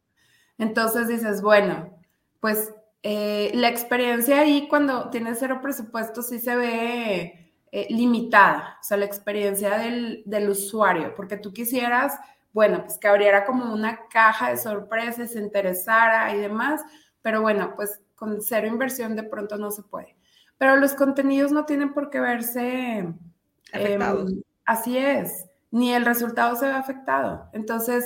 Entonces 0.58 1.06
dices, 1.06 1.42
bueno, 1.42 1.96
pues 2.40 2.74
eh, 3.02 3.52
la 3.54 3.68
experiencia 3.68 4.40
ahí 4.40 4.66
cuando 4.68 5.10
tienes 5.10 5.38
cero 5.38 5.60
presupuesto 5.62 6.22
sí 6.22 6.38
se 6.38 6.56
ve 6.56 7.52
eh, 7.72 7.86
limitada, 7.88 8.78
o 8.80 8.82
sea, 8.82 8.96
la 8.96 9.06
experiencia 9.06 9.78
del, 9.78 10.22
del, 10.26 10.50
usuario, 10.50 11.14
porque 11.14 11.36
tú 11.36 11.52
quisieras, 11.52 12.18
bueno, 12.52 12.82
pues 12.84 12.98
que 12.98 13.06
abriera 13.06 13.46
como 13.46 13.72
una 13.72 14.08
caja 14.08 14.50
de 14.50 14.56
sorpresas, 14.56 15.30
se 15.30 15.38
interesara 15.38 16.34
y 16.34 16.40
demás, 16.40 16.82
pero 17.22 17.42
bueno, 17.42 17.74
pues 17.76 18.00
con 18.20 18.42
cero 18.42 18.66
inversión 18.66 19.16
de 19.16 19.22
pronto 19.22 19.56
no 19.56 19.70
se 19.70 19.82
puede. 19.82 20.14
Pero 20.58 20.76
los 20.76 20.92
contenidos 20.92 21.52
no 21.52 21.64
tienen 21.64 21.94
por 21.94 22.10
qué 22.10 22.20
verse 22.20 23.08
afectados. 23.72 24.30
Em, 24.30 24.42
así 24.66 24.98
es, 24.98 25.46
ni 25.70 25.94
el 25.94 26.04
resultado 26.04 26.54
se 26.54 26.66
ve 26.66 26.72
afectado. 26.72 27.48
Entonces, 27.54 28.04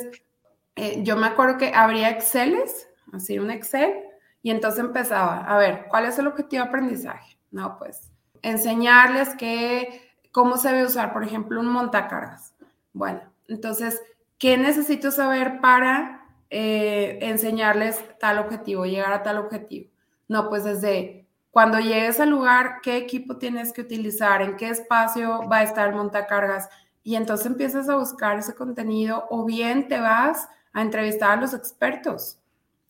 eh, 0.77 1.03
yo 1.03 1.17
me 1.17 1.27
acuerdo 1.27 1.59
que 1.59 1.75
abría 1.75 2.11
Exceles, 2.11 2.89
así 3.13 3.41
un 3.41 3.51
Excel, 3.51 3.93
y 4.41 4.53
entonces 4.53 4.85
empezaba, 4.85 5.39
a 5.39 5.59
ver, 5.59 5.87
¿cuál 5.89 6.07
es 6.07 6.17
el 6.21 6.29
objetivo 6.29 6.63
de 6.63 6.69
aprendizaje? 6.69 7.37
No, 7.51 7.77
pues 7.77 8.13
enseñarles 8.43 9.31
que, 9.35 10.13
cómo 10.31 10.59
se 10.59 10.69
debe 10.69 10.85
usar, 10.85 11.13
por 11.13 11.25
ejemplo, 11.25 11.59
un 11.59 11.67
montacargas. 11.67 12.55
Bueno, 12.93 13.21
entonces, 13.49 14.01
¿qué 14.39 14.57
necesito 14.59 15.11
saber 15.11 15.61
para 15.61 16.29
eh, 16.51 17.19
enseñarles 17.23 18.01
tal 18.21 18.39
objetivo, 18.39 18.87
llegar 18.87 19.13
a 19.13 19.25
tal 19.25 19.39
objetivo? 19.39 19.94
No, 20.29 20.49
pues 20.49 20.65
desde 20.65 21.27
cuando 21.51 21.79
llegues 21.79 22.19
al 22.19 22.31
lugar, 22.31 22.81
¿qué 22.83 22.97
equipo 22.97 23.37
tienes 23.37 23.73
que 23.73 23.83
utilizar? 23.83 24.43
¿En 24.43 24.57
qué 24.57 24.71
espacio 24.71 25.49
va 25.49 25.59
a 25.59 25.63
estar 25.63 25.89
el 25.89 25.95
montacargas? 25.95 26.69
Y 27.05 27.17
entonces 27.17 27.47
empiezas 27.47 27.89
a 27.89 27.97
buscar 27.97 28.39
ese 28.39 28.55
contenido 28.55 29.27
o 29.31 29.45
bien 29.45 29.87
te 29.87 30.01
vas 30.01 30.49
a 30.73 30.83
entrevistar 30.83 31.31
a 31.31 31.41
los 31.41 31.55
expertos, 31.55 32.41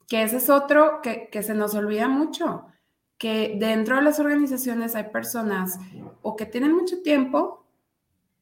que 0.09 0.23
ese 0.23 0.39
es 0.39 0.49
otro 0.49 1.03
que, 1.03 1.29
se 1.43 1.55
nos 1.55 1.75
olvida 1.75 2.09
mucho, 2.09 2.65
que 3.19 3.57
dentro 3.59 3.97
de 3.97 4.03
las 4.03 4.19
organizaciones 4.19 4.95
hay 4.95 5.05
personas 5.05 5.79
o 6.23 6.35
que 6.35 6.47
tienen 6.47 6.75
mucho 6.75 7.03
tiempo 7.03 7.67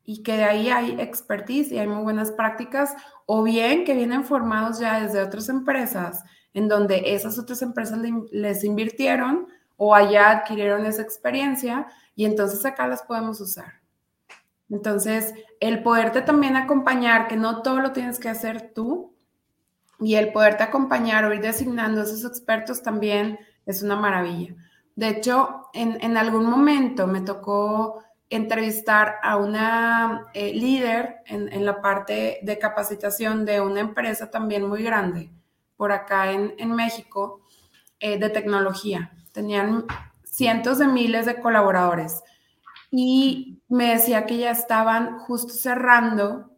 y 0.04 0.22
que 0.22 0.36
de 0.36 0.44
ahí 0.44 0.68
hay 0.70 1.00
expertise 1.00 1.72
y 1.72 1.78
hay 1.78 1.88
muy 1.88 2.02
buenas 2.02 2.30
prácticas, 2.30 2.94
o 3.26 3.42
bien 3.42 3.84
que 3.84 3.94
vienen 3.94 4.24
formados 4.24 4.78
ya 4.78 5.00
desde 5.00 5.22
otras 5.22 5.48
empresas, 5.48 6.22
en 6.54 6.68
donde 6.68 7.14
esas 7.14 7.38
otras 7.38 7.62
empresas 7.62 7.98
les 8.30 8.64
invirtieron 8.64 9.48
o 9.76 9.94
allá 9.94 10.30
adquirieron 10.30 10.86
esa 10.86 11.02
experiencia 11.02 11.86
y 12.14 12.24
entonces 12.24 12.64
acá 12.64 12.86
las 12.86 13.02
podemos 13.02 13.40
usar. 13.40 13.80
Entonces, 14.70 15.34
el 15.60 15.82
poderte 15.82 16.22
también 16.22 16.56
acompañar, 16.56 17.28
que 17.28 17.36
no 17.36 17.62
todo 17.62 17.80
lo 17.80 17.92
tienes 17.92 18.18
que 18.18 18.28
hacer 18.28 18.72
tú, 18.74 19.12
y 20.00 20.14
el 20.16 20.32
poderte 20.32 20.62
acompañar 20.62 21.24
o 21.24 21.32
ir 21.32 21.40
designando 21.40 22.00
a 22.00 22.04
esos 22.04 22.24
expertos 22.24 22.82
también 22.82 23.38
es 23.66 23.82
una 23.82 23.96
maravilla. 23.96 24.54
De 24.96 25.08
hecho, 25.08 25.68
en, 25.74 26.16
algún 26.16 26.46
momento 26.46 27.06
me 27.06 27.20
tocó 27.20 28.02
entrevistar 28.28 29.16
a 29.22 29.36
una 29.36 30.26
eh, 30.34 30.52
líder 30.54 31.16
en, 31.26 31.64
la 31.64 31.80
parte 31.80 32.40
de 32.42 32.58
capacitación 32.58 33.44
de 33.44 33.60
una 33.60 33.80
empresa 33.80 34.30
también 34.30 34.66
muy 34.66 34.82
grande 34.82 35.30
por 35.82 35.90
acá 35.90 36.30
en, 36.30 36.72
México 36.76 37.40
eh, 37.98 38.16
de 38.16 38.30
tecnología. 38.30 39.10
Tenían 39.32 39.84
cientos 40.22 40.78
de 40.78 40.86
miles 40.86 41.26
de 41.26 41.40
colaboradores 41.40 42.22
y 42.92 43.60
me 43.68 43.88
decía 43.88 44.24
que 44.24 44.38
ya 44.38 44.52
estaban 44.52 45.18
justo 45.18 45.52
cerrando 45.52 46.52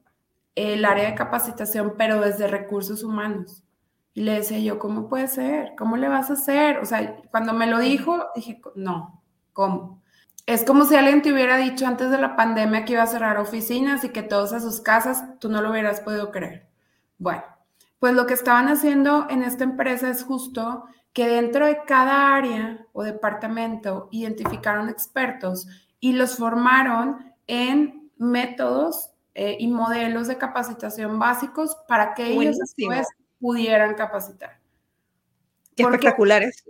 el 0.55 0.85
área 0.85 1.07
de 1.07 1.15
capacitación, 1.15 1.95
pero 1.97 2.21
desde 2.21 2.49
recursos 2.49 3.03
humanos. 3.03 3.65
Y 4.13 4.25
le 4.25 4.33
decía 4.33 4.59
yo, 4.59 4.79
¿cómo 4.79 5.09
puede 5.09 5.27
ser? 5.27 5.73
¿Cómo 5.79 5.97
le 5.97 6.09
vas 6.09 6.29
a 6.29 6.35
hacer? 6.35 6.77
O 6.81 6.85
sea, 6.85 7.17
cuando 7.31 7.55
me 7.55 7.67
lo 7.67 7.79
dijo, 7.79 8.27
dije, 8.35 8.61
no, 8.75 9.23
¿cómo? 9.55 10.03
Es 10.45 10.65
como 10.65 10.85
si 10.85 10.97
alguien 10.97 11.23
te 11.23 11.33
hubiera 11.33 11.57
dicho 11.57 11.87
antes 11.87 12.11
de 12.11 12.19
la 12.19 12.37
pandemia 12.37 12.85
que 12.85 12.93
iba 12.93 13.03
a 13.03 13.07
cerrar 13.07 13.39
oficinas 13.39 14.05
y 14.05 14.11
que 14.11 14.23
todos 14.23 14.53
a 14.53 14.61
sus 14.61 14.83
casas, 14.83 15.25
tú 15.39 15.49
no 15.49 15.63
lo 15.63 15.71
hubieras 15.71 16.03
podido 16.03 16.31
creer. 16.31 16.69
Bueno, 17.17 17.54
pues 18.05 18.15
lo 18.15 18.27
que 18.27 18.35
estaban 18.35 18.69
haciendo 18.69 19.29
en 19.31 19.43
esta 19.43 19.65
empresa 19.65 20.11
es 20.11 20.25
justo 20.25 20.85
que 21.15 21.27
dentro 21.27 21.65
de 21.65 21.85
cada 21.87 22.37
área 22.37 22.87
o 22.93 23.03
departamento 23.03 24.11
identificaron 24.11 24.91
expertos 24.91 25.67
y 26.01 26.13
los 26.13 26.37
formaron 26.37 27.33
en 27.47 28.11
métodos 28.19 29.13
eh, 29.33 29.57
y 29.59 29.69
modelos 29.69 30.29
de 30.29 30.37
capacitación 30.37 31.19
básicos 31.19 31.79
para 31.89 32.13
que 32.13 32.27
ellos 32.27 32.59
después 32.59 33.09
pudieran 33.41 33.95
capacitar. 33.95 34.61
Qué 35.75 35.85
espectaculares. 35.85 36.63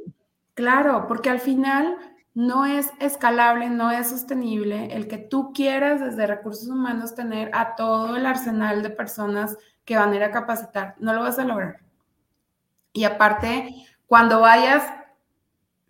Claro, 0.55 1.07
porque 1.09 1.31
al 1.31 1.41
final 1.41 1.99
no 2.33 2.65
es 2.65 2.93
escalable, 3.01 3.71
no 3.71 3.91
es 3.91 4.11
sostenible 4.11 4.95
el 4.95 5.09
que 5.09 5.19
tú 5.19 5.53
quieras 5.53 6.01
desde 6.01 6.29
recursos 6.29 6.69
humanos 6.69 7.17
tener 7.17 7.51
a 7.55 7.75
todo 7.75 8.15
el 8.15 8.25
arsenal 8.25 8.85
de 8.85 8.91
personas 8.91 9.59
que 9.85 9.97
van 9.97 10.13
a 10.13 10.17
ir 10.17 10.23
a 10.23 10.31
capacitar. 10.31 10.95
No 10.99 11.13
lo 11.13 11.23
vas 11.23 11.39
a 11.39 11.45
lograr. 11.45 11.81
Y 12.93 13.05
aparte, 13.05 13.69
cuando 14.07 14.41
vayas 14.41 14.85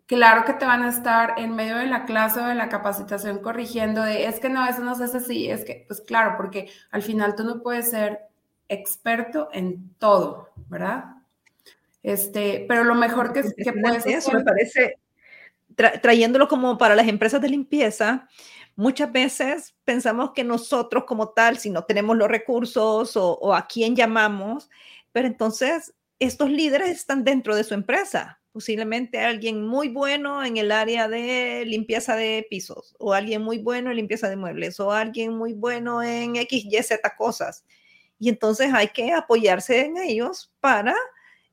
claro 0.06 0.44
que 0.44 0.52
te 0.52 0.66
van 0.66 0.82
a 0.82 0.90
estar 0.90 1.34
en 1.38 1.54
medio 1.54 1.76
de 1.76 1.86
la 1.86 2.04
clase 2.04 2.40
o 2.40 2.46
de 2.46 2.54
la 2.54 2.68
capacitación 2.68 3.38
corrigiendo 3.38 4.02
de, 4.02 4.26
es 4.26 4.40
que 4.40 4.48
no, 4.48 4.66
eso 4.66 4.82
no 4.82 4.94
se 4.94 5.04
hace 5.04 5.18
así, 5.18 5.48
es 5.48 5.64
que, 5.64 5.84
pues 5.86 6.00
claro, 6.00 6.34
porque 6.36 6.70
al 6.90 7.02
final 7.02 7.34
tú 7.34 7.44
no 7.44 7.62
puedes 7.62 7.90
ser 7.90 8.20
experto 8.68 9.48
en 9.52 9.94
todo, 9.98 10.50
¿verdad? 10.68 11.04
Este, 12.02 12.66
pero 12.68 12.84
lo 12.84 12.94
mejor 12.94 13.32
que, 13.32 13.42
que 13.42 13.72
puedes 13.72 14.04
Eso 14.06 14.32
me 14.32 14.44
parece, 14.44 14.98
trayéndolo 16.02 16.48
como 16.48 16.76
para 16.76 16.94
las 16.94 17.08
empresas 17.08 17.40
de 17.40 17.48
limpieza, 17.48 18.28
muchas 18.76 19.12
veces 19.12 19.74
pensamos 19.84 20.32
que 20.34 20.44
nosotros 20.44 21.04
como 21.04 21.30
tal, 21.30 21.58
si 21.58 21.70
no 21.70 21.84
tenemos 21.84 22.16
los 22.16 22.28
recursos 22.28 23.16
o, 23.16 23.54
a 23.54 23.66
quién 23.66 23.96
llamamos, 23.96 24.70
pero 25.12 25.26
entonces 25.26 25.94
estos 26.18 26.50
líderes 26.50 26.90
están 26.90 27.24
dentro 27.24 27.54
de 27.56 27.64
su 27.64 27.74
empresa 27.74 28.40
posiblemente 28.54 29.18
alguien 29.18 29.66
muy 29.66 29.88
bueno 29.88 30.44
en 30.44 30.56
el 30.58 30.70
área 30.70 31.08
de 31.08 31.64
limpieza 31.66 32.14
de 32.14 32.46
pisos, 32.48 32.94
o 33.00 33.12
alguien 33.12 33.42
muy 33.42 33.58
bueno 33.58 33.90
en 33.90 33.96
limpieza 33.96 34.28
de 34.28 34.36
muebles, 34.36 34.78
o 34.78 34.92
alguien 34.92 35.36
muy 35.36 35.54
bueno 35.54 36.04
en 36.04 36.36
X, 36.36 36.64
Y, 36.64 36.80
Z 36.80 37.16
cosas. 37.16 37.64
Y 38.20 38.28
entonces 38.28 38.72
hay 38.72 38.90
que 38.90 39.12
apoyarse 39.12 39.86
en 39.86 39.96
ellos 39.96 40.52
para 40.60 40.94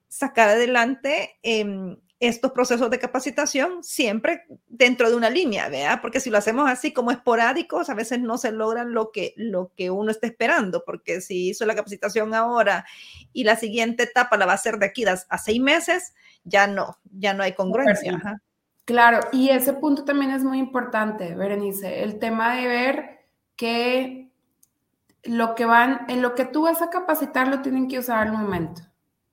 sacar 0.09 0.49
adelante 0.49 1.39
em, 1.41 1.97
estos 2.21 2.51
procesos 2.51 2.91
de 2.91 2.99
capacitación 2.99 3.83
siempre 3.83 4.45
dentro 4.67 5.09
de 5.09 5.15
una 5.15 5.31
línea, 5.31 5.69
¿verdad? 5.69 6.01
Porque 6.03 6.19
si 6.19 6.29
lo 6.29 6.37
hacemos 6.37 6.69
así 6.69 6.93
como 6.93 7.09
esporádicos, 7.09 7.89
a 7.89 7.95
veces 7.95 8.19
no 8.19 8.37
se 8.37 8.51
logran 8.51 8.93
lo 8.93 9.11
que, 9.11 9.33
lo 9.37 9.71
que 9.75 9.89
uno 9.89 10.11
está 10.11 10.27
esperando, 10.27 10.83
porque 10.85 11.19
si 11.21 11.49
hizo 11.49 11.65
la 11.65 11.73
capacitación 11.73 12.35
ahora 12.35 12.85
y 13.33 13.43
la 13.43 13.55
siguiente 13.55 14.03
etapa 14.03 14.37
la 14.37 14.45
va 14.45 14.51
a 14.51 14.55
hacer 14.55 14.77
de 14.77 14.85
aquí 14.85 15.03
a, 15.03 15.37
seis 15.39 15.59
meses, 15.59 16.13
ya 16.43 16.67
no, 16.67 16.99
ya 17.11 17.33
no 17.33 17.41
hay 17.41 17.53
congruencia. 17.53 18.39
Claro, 18.85 19.21
y 19.31 19.49
ese 19.49 19.73
punto 19.73 20.05
también 20.05 20.29
es 20.29 20.43
muy 20.43 20.59
importante, 20.59 21.33
Berenice, 21.33 22.03
el 22.03 22.19
tema 22.19 22.55
de 22.55 22.67
ver 22.67 23.19
que 23.55 24.31
lo 25.23 25.55
que 25.55 25.65
van, 25.65 26.05
en 26.07 26.21
lo 26.21 26.35
que 26.35 26.45
tú 26.45 26.63
vas 26.63 26.83
a 26.83 26.91
capacitar 26.91 27.47
lo 27.47 27.63
tienen 27.63 27.87
que 27.87 27.97
usar 27.97 28.27
al 28.27 28.33
momento. 28.33 28.83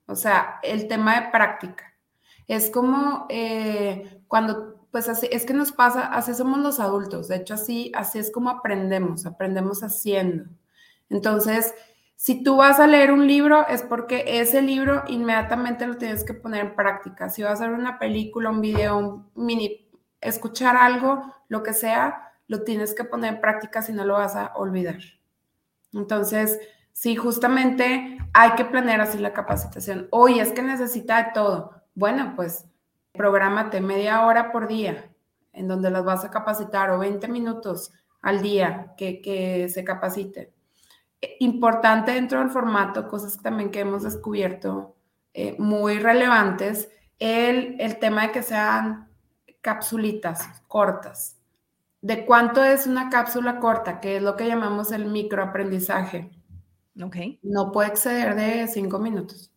O 0.07 0.15
sea, 0.15 0.59
el 0.63 0.87
tema 0.87 1.19
de 1.19 1.29
práctica 1.29 1.88
es 2.49 2.71
como 2.71 3.27
eh, 3.29 4.21
cuando, 4.27 4.87
pues 4.91 5.07
así, 5.07 5.29
es 5.31 5.45
que 5.45 5.53
nos 5.53 5.71
pasa, 5.71 6.07
así 6.07 6.33
somos 6.33 6.59
los 6.59 6.79
adultos, 6.79 7.27
de 7.27 7.37
hecho 7.37 7.53
así, 7.53 7.91
así 7.95 8.17
es 8.17 8.31
como 8.31 8.49
aprendemos, 8.49 9.25
aprendemos 9.27 9.83
haciendo. 9.83 10.45
Entonces, 11.09 11.73
si 12.15 12.43
tú 12.43 12.57
vas 12.57 12.79
a 12.79 12.87
leer 12.87 13.11
un 13.11 13.27
libro, 13.27 13.67
es 13.67 13.83
porque 13.83 14.23
ese 14.41 14.63
libro 14.63 15.03
inmediatamente 15.07 15.85
lo 15.85 15.97
tienes 15.97 16.23
que 16.23 16.33
poner 16.33 16.65
en 16.65 16.75
práctica. 16.75 17.29
Si 17.29 17.43
vas 17.43 17.61
a 17.61 17.67
ver 17.67 17.79
una 17.79 17.99
película, 17.99 18.49
un 18.49 18.61
video, 18.61 18.97
un 18.97 19.29
mini, 19.35 19.87
escuchar 20.19 20.75
algo, 20.75 21.33
lo 21.47 21.63
que 21.63 21.73
sea, 21.73 22.33
lo 22.47 22.63
tienes 22.63 22.95
que 22.95 23.03
poner 23.03 23.35
en 23.35 23.41
práctica 23.41 23.83
si 23.83 23.93
no 23.93 24.05
lo 24.05 24.15
vas 24.15 24.35
a 24.35 24.53
olvidar. 24.55 24.97
Entonces, 25.93 26.59
sí, 26.93 27.15
justamente 27.15 28.17
hay 28.33 28.51
que 28.55 28.65
planear 28.65 29.01
así 29.01 29.19
la 29.19 29.33
capacitación. 29.33 30.07
Oye, 30.09 30.41
es 30.41 30.51
que 30.51 30.63
necesita 30.63 31.23
de 31.23 31.31
todo. 31.33 31.78
Bueno, 31.99 32.31
pues 32.33 32.65
prográmate 33.11 33.81
media 33.81 34.25
hora 34.25 34.53
por 34.53 34.69
día 34.69 35.11
en 35.51 35.67
donde 35.67 35.91
las 35.91 36.05
vas 36.05 36.23
a 36.23 36.31
capacitar 36.31 36.91
o 36.91 36.99
20 36.99 37.27
minutos 37.27 37.91
al 38.21 38.41
día 38.41 38.93
que, 38.95 39.67
se 39.69 39.83
capacite. 39.83 40.53
Eh, 41.19 41.35
importante 41.41 42.13
dentro 42.13 42.39
del 42.39 42.51
formato, 42.51 43.09
cosas 43.09 43.41
también 43.41 43.69
que 43.69 43.81
hemos 43.81 44.03
descubierto 44.03 44.95
eh, 45.33 45.57
muy 45.59 45.99
relevantes, 45.99 46.89
el, 47.19 47.75
el 47.81 47.99
tema 47.99 48.27
de 48.27 48.31
que 48.31 48.43
sean 48.43 49.09
capsulitas 49.59 50.61
cortas. 50.69 51.37
¿De 51.99 52.25
cuánto 52.25 52.63
es 52.63 52.87
una 52.87 53.09
cápsula 53.09 53.59
corta? 53.59 53.99
Que 53.99 54.15
es 54.15 54.23
lo 54.23 54.37
que 54.37 54.47
llamamos 54.47 54.93
el 54.93 55.03
microaprendizaje. 55.03 56.31
Ok. 57.03 57.17
No 57.41 57.73
puede 57.73 57.89
exceder 57.89 58.35
de 58.35 58.69
cinco 58.69 58.99
minutos. 58.99 59.51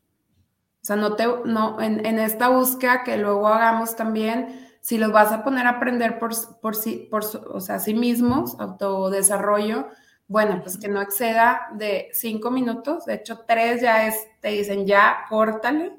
O 0.83 0.85
sea, 0.85 0.97
no 0.97 1.15
te, 1.15 1.27
no, 1.45 1.81
en, 1.81 2.05
en, 2.05 2.19
esta 2.19 2.49
búsqueda 2.49 3.05
que 3.05 3.17
luego 3.17 3.47
hagamos 3.47 3.95
también, 3.95 4.69
si 4.81 4.99
los 4.99 5.13
vas 5.13 5.31
a 5.31 5.45
poner 5.45 5.67
a 5.67 5.71
aprender 5.71 6.19
por, 6.19 6.33
por, 6.61 6.75
sí, 6.75 7.07
por 7.09 7.23
o 7.25 7.61
sea, 7.61 7.79
sí 7.79 7.95
mismos, 7.95 8.59
autodesarrollo, 8.59 9.87
bueno, 10.27 10.61
pues 10.61 10.79
que 10.79 10.89
no 10.89 11.01
exceda 11.01 11.69
de 11.75 12.09
cinco 12.13 12.51
minutos, 12.51 13.05
de 13.05 13.15
hecho 13.15 13.45
tres 13.47 13.81
ya 13.81 14.09
es, 14.09 14.17
te 14.41 14.49
dicen 14.49 14.85
ya, 14.87 15.25
córtale, 15.29 15.95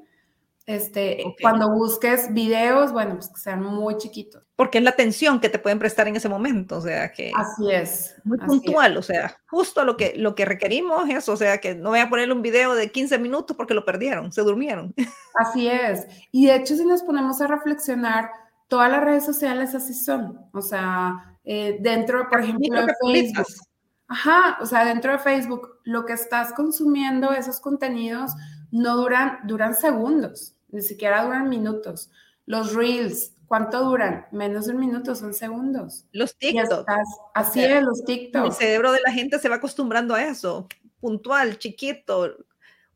este, 0.66 1.22
cuando 1.42 1.70
busques 1.70 2.32
videos, 2.32 2.90
bueno, 2.92 3.16
pues 3.16 3.28
que 3.28 3.38
sean 3.38 3.62
muy 3.62 3.98
chiquitos. 3.98 4.42
Porque 4.56 4.78
es 4.78 4.84
la 4.84 4.90
atención 4.90 5.38
que 5.40 5.50
te 5.50 5.58
pueden 5.58 5.78
prestar 5.78 6.08
en 6.08 6.16
ese 6.16 6.28
momento, 6.28 6.78
o 6.78 6.80
sea 6.80 7.12
que... 7.12 7.32
Así 7.36 7.70
es. 7.70 8.14
Muy 8.24 8.38
puntual, 8.38 8.96
o 8.96 9.02
sea, 9.02 9.36
justo 9.46 9.84
lo 9.84 9.96
que, 9.96 10.14
lo 10.16 10.34
que 10.34 10.46
requerimos 10.46 11.08
es, 11.10 11.28
o 11.28 11.36
sea, 11.36 11.58
que 11.58 11.74
no 11.74 11.90
voy 11.90 11.98
a 11.98 12.08
ponerle 12.08 12.32
un 12.32 12.40
video 12.40 12.74
de 12.74 12.90
15 12.90 13.18
minutos 13.18 13.56
porque 13.56 13.74
lo 13.74 13.84
perdieron, 13.84 14.32
se 14.32 14.40
durmieron. 14.40 14.94
Así 15.34 15.68
es. 15.68 16.06
Y 16.32 16.46
de 16.46 16.56
hecho, 16.56 16.76
si 16.76 16.86
nos 16.86 17.02
ponemos 17.02 17.42
a 17.42 17.46
reflexionar, 17.46 18.30
todas 18.68 18.90
las 18.90 19.04
redes 19.04 19.24
sociales 19.26 19.74
así 19.74 19.92
son, 19.92 20.48
o 20.52 20.62
sea, 20.62 21.38
eh, 21.44 21.76
dentro, 21.80 22.28
por 22.30 22.40
ejemplo, 22.40 22.86
de 22.86 22.94
Facebook. 23.12 23.46
Ajá, 24.08 24.58
o 24.60 24.66
sea, 24.66 24.84
dentro 24.84 25.12
de 25.12 25.18
Facebook, 25.18 25.80
lo 25.84 26.06
que 26.06 26.14
estás 26.14 26.52
consumiendo, 26.54 27.32
esos 27.32 27.60
contenidos, 27.60 28.32
no 28.70 28.96
duran, 28.96 29.40
duran 29.44 29.74
segundos 29.74 30.53
ni 30.74 30.82
siquiera 30.82 31.24
duran 31.24 31.48
minutos. 31.48 32.10
Los 32.46 32.74
reels, 32.74 33.32
¿cuánto 33.46 33.84
duran? 33.84 34.26
Menos 34.32 34.66
de 34.66 34.72
un 34.72 34.80
minuto, 34.80 35.14
son 35.14 35.32
segundos. 35.32 36.04
Los 36.12 36.36
TikTok. 36.36 36.86
así 37.32 37.64
es, 37.64 37.82
los 37.82 38.04
TikTok. 38.04 38.46
El 38.46 38.52
cerebro 38.52 38.92
de 38.92 39.00
la 39.00 39.12
gente 39.12 39.38
se 39.38 39.48
va 39.48 39.56
acostumbrando 39.56 40.14
a 40.14 40.24
eso, 40.24 40.68
puntual, 41.00 41.58
chiquito. 41.58 42.36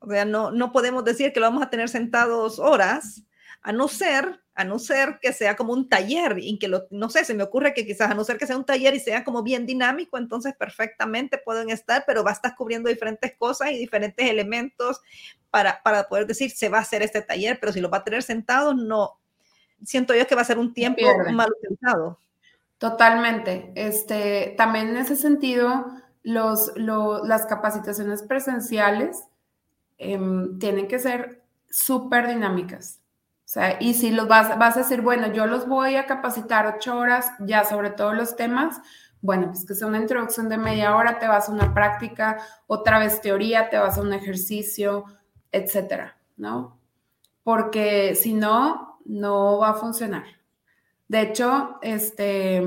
O 0.00 0.10
sea, 0.10 0.24
no, 0.24 0.50
no 0.50 0.72
podemos 0.72 1.04
decir 1.04 1.32
que 1.32 1.40
lo 1.40 1.46
vamos 1.46 1.62
a 1.62 1.70
tener 1.70 1.88
sentados 1.88 2.58
horas, 2.58 3.22
a 3.62 3.72
no 3.72 3.86
ser 3.86 4.40
a 4.58 4.64
no 4.64 4.80
ser 4.80 5.20
que 5.22 5.32
sea 5.32 5.54
como 5.54 5.72
un 5.72 5.88
taller 5.88 6.36
y 6.40 6.58
que 6.58 6.66
lo, 6.66 6.88
no 6.90 7.08
sé, 7.10 7.24
se 7.24 7.32
me 7.32 7.44
ocurre 7.44 7.74
que 7.74 7.86
quizás 7.86 8.10
a 8.10 8.14
no 8.14 8.24
ser 8.24 8.38
que 8.38 8.46
sea 8.46 8.56
un 8.56 8.64
taller 8.64 8.92
y 8.92 8.98
sea 8.98 9.22
como 9.22 9.44
bien 9.44 9.66
dinámico, 9.66 10.18
entonces 10.18 10.52
perfectamente 10.52 11.38
pueden 11.38 11.70
estar, 11.70 12.02
pero 12.04 12.24
va 12.24 12.30
a 12.30 12.34
estar 12.34 12.56
cubriendo 12.56 12.88
diferentes 12.88 13.36
cosas 13.38 13.70
y 13.70 13.78
diferentes 13.78 14.28
elementos 14.28 15.00
para, 15.50 15.80
para 15.84 16.08
poder 16.08 16.26
decir, 16.26 16.50
se 16.50 16.68
va 16.68 16.78
a 16.78 16.80
hacer 16.80 17.02
este 17.02 17.22
taller, 17.22 17.60
pero 17.60 17.72
si 17.72 17.80
lo 17.80 17.88
va 17.88 17.98
a 17.98 18.04
tener 18.04 18.24
sentado, 18.24 18.74
no, 18.74 19.20
siento 19.84 20.12
yo 20.12 20.26
que 20.26 20.34
va 20.34 20.40
a 20.40 20.46
ser 20.46 20.58
un 20.58 20.74
tiempo 20.74 21.02
mal 21.32 21.50
utilizado. 21.56 22.18
Totalmente. 22.78 23.70
Este, 23.76 24.56
también 24.58 24.88
en 24.88 24.96
ese 24.96 25.14
sentido, 25.14 25.86
los, 26.24 26.72
las 26.76 27.46
capacitaciones 27.46 28.24
presenciales 28.24 29.22
em, 29.98 30.58
tienen 30.58 30.88
que 30.88 30.98
ser 30.98 31.44
súper 31.70 32.26
dinámicas. 32.26 32.97
O 33.48 33.50
sea, 33.50 33.78
y 33.80 33.94
si 33.94 34.10
los 34.10 34.28
vas, 34.28 34.58
vas 34.58 34.76
a 34.76 34.80
decir, 34.80 35.00
bueno, 35.00 35.32
yo 35.32 35.46
los 35.46 35.66
voy 35.66 35.96
a 35.96 36.04
capacitar 36.04 36.66
ocho 36.66 36.98
horas 36.98 37.32
ya 37.40 37.64
sobre 37.64 37.88
todos 37.88 38.14
los 38.14 38.36
temas, 38.36 38.78
bueno, 39.22 39.46
pues 39.46 39.64
que 39.64 39.74
sea 39.74 39.86
una 39.86 39.96
introducción 39.96 40.50
de 40.50 40.58
media 40.58 40.94
hora, 40.94 41.18
te 41.18 41.26
vas 41.26 41.48
a 41.48 41.52
una 41.52 41.72
práctica, 41.72 42.36
otra 42.66 42.98
vez 42.98 43.22
teoría, 43.22 43.70
te 43.70 43.78
vas 43.78 43.96
a 43.96 44.02
un 44.02 44.12
ejercicio, 44.12 45.06
etcétera, 45.50 46.18
¿no? 46.36 46.78
Porque 47.42 48.14
si 48.16 48.34
no, 48.34 48.98
no 49.06 49.60
va 49.60 49.70
a 49.70 49.74
funcionar. 49.74 50.24
De 51.08 51.22
hecho, 51.22 51.78
este, 51.80 52.62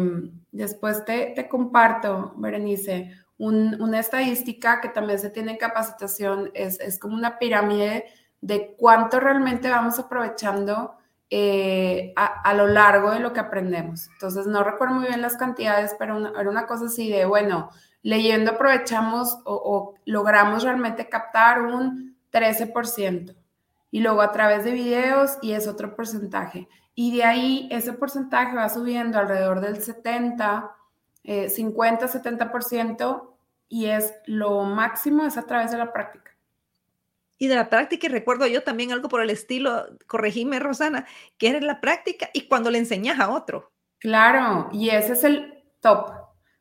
después 0.52 1.06
te, 1.06 1.34
te 1.36 1.48
comparto, 1.48 2.34
Berenice, 2.38 3.16
una 3.38 4.00
estadística 4.00 4.82
que 4.82 4.90
también 4.90 5.20
se 5.20 5.30
tiene 5.30 5.52
en 5.52 5.58
capacitación, 5.60 6.50
es, 6.56 6.80
es 6.80 6.98
como 6.98 7.14
una 7.14 7.38
pirámide 7.38 8.06
de 8.42 8.76
cuánto 8.78 9.20
realmente 9.20 9.70
vamos 9.70 10.00
aprovechando 10.00 10.96
eh, 11.30 12.14
a, 12.18 12.54
lo 12.54 12.68
largo 12.68 13.12
de 13.12 13.20
lo 13.20 13.32
que 13.32 13.40
aprendemos. 13.40 14.10
Entonces, 14.14 14.48
no 14.48 14.64
recuerdo 14.64 14.96
muy 14.96 15.08
bien 15.08 15.22
las 15.22 15.38
cantidades, 15.38 15.96
pero 15.98 16.18
era 16.38 16.50
una 16.50 16.68
cosa 16.68 16.88
así 16.88 17.10
de, 17.10 17.24
bueno, 17.24 17.70
leyendo 18.02 18.52
aprovechamos 18.52 19.40
o, 19.46 19.94
logramos 20.06 20.64
realmente 20.64 21.08
captar 21.08 21.62
un 21.62 22.18
13%. 22.34 23.36
Y 23.92 24.00
luego 24.02 24.22
a 24.22 24.32
través 24.32 24.66
de 24.66 24.72
videos 24.72 25.38
y 25.42 25.54
es 25.54 25.68
otro 25.68 25.96
porcentaje. 25.96 26.68
Y 26.96 27.16
de 27.16 27.24
ahí 27.24 27.70
ese 27.72 27.94
porcentaje 27.94 28.56
va 28.56 28.68
subiendo 28.70 29.18
alrededor 29.18 29.62
del 29.62 29.82
70, 29.82 30.76
50, 31.48 32.08
70% 32.08 33.30
y 33.70 33.86
es 33.86 34.14
lo 34.26 34.64
máximo 34.64 35.24
es 35.26 35.38
a 35.38 35.44
través 35.44 35.72
de 35.72 35.78
la 35.78 35.94
práctica 35.94 36.31
y 37.42 37.48
de 37.48 37.56
la 37.56 37.72
práctica, 37.72 38.06
y 38.06 38.10
recuerdo 38.12 38.46
yo 38.46 38.62
también 38.62 38.92
algo 38.92 39.10
por 39.10 39.20
el 39.20 39.32
estilo, 39.32 39.88
corregime 40.06 40.60
Rosana, 40.60 41.08
que 41.40 41.50
era 41.50 41.60
la 41.60 41.82
práctica 41.82 42.30
y 42.34 42.48
cuando 42.48 42.70
le 42.70 42.78
enseñas 42.78 43.20
a 43.20 43.32
otro. 43.32 43.72
Claro, 43.98 44.70
y 44.72 44.90
ese 44.90 45.14
es 45.14 45.24
el 45.24 45.64
top. 45.80 46.12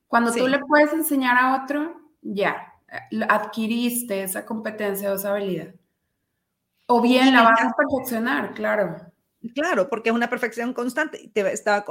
Cuando 0.06 0.32
tú 0.32 0.48
le 0.48 0.58
puedes 0.58 0.94
enseñar 0.94 1.36
a 1.36 1.62
otro, 1.62 2.00
ya, 2.22 2.72
adquiriste 3.28 4.22
esa 4.22 4.46
competencia 4.46 5.12
o 5.12 5.16
esa 5.16 5.32
habilidad. 5.32 5.74
O 6.86 7.02
bien 7.02 7.30
la 7.34 7.42
vas 7.42 7.60
a 7.60 7.74
perfeccionar, 7.76 8.54
claro. 8.54 8.96
Claro, 9.54 9.90
porque 9.90 10.08
es 10.08 10.14
una 10.14 10.30
perfección 10.30 10.72
constante. 10.72 11.30
Te 11.34 11.52
estaba 11.52 11.84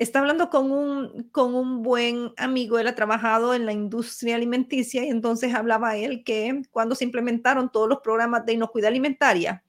está 0.00 0.20
hablando 0.20 0.48
con 0.48 0.72
un, 0.72 1.28
con 1.30 1.54
un 1.54 1.82
buen 1.82 2.32
amigo, 2.38 2.78
él 2.78 2.88
ha 2.88 2.94
trabajado 2.94 3.52
en 3.52 3.66
la 3.66 3.72
industria 3.72 4.34
alimenticia 4.34 5.04
y 5.04 5.08
entonces 5.08 5.54
hablaba 5.54 5.96
él 5.98 6.24
que 6.24 6.62
cuando 6.70 6.94
se 6.94 7.04
implementaron 7.04 7.70
todos 7.70 7.86
los 7.86 8.00
programas 8.00 8.46
de 8.46 8.54
inocuidad 8.54 8.88
alimentaria, 8.88 9.62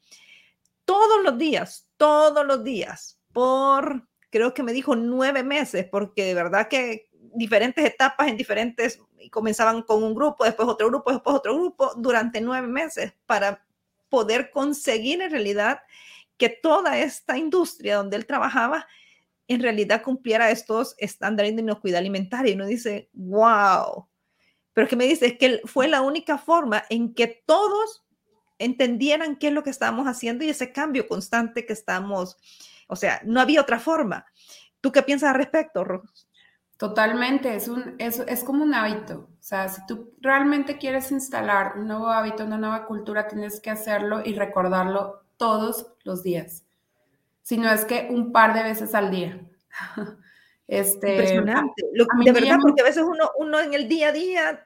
todos 0.86 1.22
los 1.22 1.38
días, 1.38 1.90
todos 1.98 2.46
los 2.48 2.64
días, 2.64 3.20
por, 3.34 4.08
creo 4.30 4.54
que 4.54 4.64
me 4.64 4.72
dijo 4.72 4.96
nueve 4.96 5.44
meses, 5.44 5.86
porque 5.92 6.24
de 6.24 6.34
verdad 6.34 6.70
que 6.70 7.10
diferentes 7.34 7.84
etapas 7.84 8.30
en 8.30 8.38
diferentes, 8.38 9.02
comenzaban 9.32 9.82
con 9.82 10.02
un 10.02 10.16
grupo, 10.16 10.46
después 10.46 10.68
otro 10.70 10.88
grupo, 10.88 11.12
después 11.12 11.36
otro 11.36 11.56
grupo, 11.56 11.92
durante 11.98 12.40
nueve 12.40 12.68
meses 12.68 13.14
para 13.26 13.66
poder 14.08 14.50
conseguir 14.50 15.22
en 15.22 15.32
realidad 15.32 15.82
que 16.38 16.48
toda 16.48 16.98
esta 17.00 17.38
industria 17.38 17.98
donde 17.98 18.16
él 18.16 18.26
trabajaba 18.26 18.88
en 19.54 19.62
realidad 19.62 20.02
cumpliera 20.02 20.50
estos 20.50 20.96
estándares 20.98 21.56
de 21.56 21.62
inocuidad 21.62 22.00
alimentaria. 22.00 22.52
Y 22.52 22.56
uno 22.56 22.66
dice, 22.66 23.10
wow. 23.14 24.08
Pero 24.74 24.88
que 24.88 24.96
me 24.96 25.06
dice, 25.06 25.38
que 25.38 25.62
fue 25.66 25.88
la 25.88 26.02
única 26.02 26.38
forma 26.38 26.84
en 26.90 27.14
que 27.14 27.44
todos 27.46 28.06
entendieran 28.60 29.36
qué 29.36 29.48
es 29.48 29.54
lo 29.54 29.64
que 29.64 29.70
estábamos 29.70 30.08
haciendo 30.08 30.46
y 30.46 30.50
ese 30.50 30.72
cambio 30.72 31.08
constante 31.08 31.66
que 31.66 31.74
estamos, 31.74 32.38
o 32.88 32.96
sea, 32.96 33.22
no 33.26 33.42
había 33.42 33.62
otra 33.62 33.80
forma. 33.80 34.26
¿Tú 34.80 34.92
qué 34.92 35.02
piensas 35.02 35.32
al 35.32 35.36
respecto, 35.36 35.84
Ros? 35.84 36.28
Totalmente, 36.78 37.56
es, 37.56 37.68
un, 37.68 37.96
es, 38.00 38.20
es 38.20 38.44
como 38.44 38.64
un 38.64 38.74
hábito. 38.74 39.30
O 39.34 39.44
sea, 39.44 39.68
si 39.68 39.86
tú 39.86 40.14
realmente 40.22 40.78
quieres 40.78 41.12
instalar 41.12 41.74
un 41.78 41.88
nuevo 41.88 42.08
hábito, 42.08 42.46
una 42.46 42.58
nueva 42.58 42.86
cultura, 42.86 43.28
tienes 43.28 43.60
que 43.60 43.70
hacerlo 43.70 44.22
y 44.24 44.34
recordarlo 44.34 45.26
todos 45.38 45.94
los 46.04 46.24
días. 46.24 46.64
Si 47.52 47.58
no 47.58 47.70
es 47.70 47.84
que 47.84 48.08
un 48.10 48.32
par 48.32 48.54
de 48.54 48.64
veces 48.64 48.96
al 48.96 49.12
día. 49.12 49.38
Este, 50.68 51.10
Impresionante. 51.10 51.84
de 52.24 52.32
verdad, 52.32 52.58
porque 52.62 52.80
a 52.80 52.86
veces 52.86 53.04
uno, 53.06 53.30
uno 53.38 53.60
en 53.60 53.74
el 53.74 53.90
día 53.90 54.08
a 54.08 54.12
día 54.14 54.64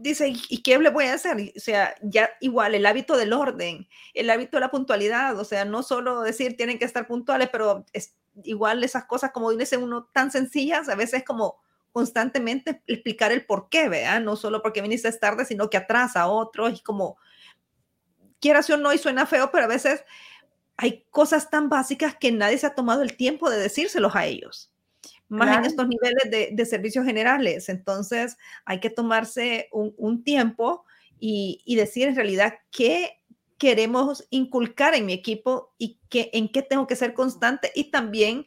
dice, 0.00 0.32
¿y 0.48 0.60
qué 0.60 0.76
le 0.76 0.90
voy 0.90 1.04
a 1.04 1.14
hacer? 1.14 1.36
O 1.56 1.60
sea, 1.60 1.94
ya 2.02 2.30
igual 2.40 2.74
el 2.74 2.84
hábito 2.84 3.16
del 3.16 3.32
orden, 3.32 3.86
el 4.12 4.28
hábito 4.28 4.56
de 4.56 4.62
la 4.62 4.72
puntualidad, 4.72 5.38
o 5.38 5.44
sea, 5.44 5.64
no 5.64 5.84
solo 5.84 6.22
decir 6.22 6.56
tienen 6.56 6.80
que 6.80 6.84
estar 6.84 7.06
puntuales, 7.06 7.48
pero 7.52 7.84
es, 7.92 8.16
igual 8.42 8.82
esas 8.82 9.04
cosas 9.04 9.30
como 9.30 9.52
dice 9.52 9.76
uno 9.76 10.08
tan 10.12 10.32
sencillas, 10.32 10.88
a 10.88 10.96
veces 10.96 11.22
como 11.22 11.62
constantemente 11.92 12.82
explicar 12.88 13.30
el 13.30 13.46
por 13.46 13.68
qué, 13.68 13.88
¿verdad? 13.88 14.20
No 14.20 14.34
solo 14.34 14.62
porque 14.62 14.82
viniste 14.82 15.12
tarde, 15.12 15.44
sino 15.44 15.70
que 15.70 15.76
atrasa 15.76 16.22
a 16.22 16.28
otros 16.28 16.76
y 16.76 16.82
como, 16.82 17.18
quieras 18.40 18.68
o 18.70 18.76
no, 18.76 18.92
y 18.92 18.98
suena 18.98 19.26
feo, 19.26 19.50
pero 19.52 19.66
a 19.66 19.68
veces 19.68 20.04
hay 20.76 21.04
cosas 21.10 21.50
tan 21.50 21.68
básicas 21.68 22.16
que 22.16 22.32
nadie 22.32 22.58
se 22.58 22.66
ha 22.66 22.74
tomado 22.74 23.02
el 23.02 23.16
tiempo 23.16 23.48
de 23.50 23.58
decírselos 23.58 24.14
a 24.14 24.26
ellos 24.26 24.72
más 25.28 25.58
en 25.58 25.64
estos 25.64 25.88
niveles 25.88 26.56
de, 26.56 26.66
servicios 26.66 27.04
generales. 27.04 27.68
Entonces, 27.68 28.36
hay 28.64 28.80
que 28.80 28.90
tomarse 28.90 29.68
un, 29.72 30.22
tiempo 30.22 30.84
y, 31.18 31.74
decir 31.76 32.08
en 32.08 32.16
realidad 32.16 32.54
qué 32.70 33.20
queremos 33.58 34.26
inculcar 34.30 34.94
en 34.94 35.06
mi 35.06 35.12
equipo 35.14 35.74
y 35.78 35.98
qué, 36.10 36.30
en 36.34 36.48
qué 36.48 36.62
tengo 36.62 36.86
que 36.86 36.96
ser 36.96 37.14
constante 37.14 37.72
y 37.74 37.90
también 37.90 38.46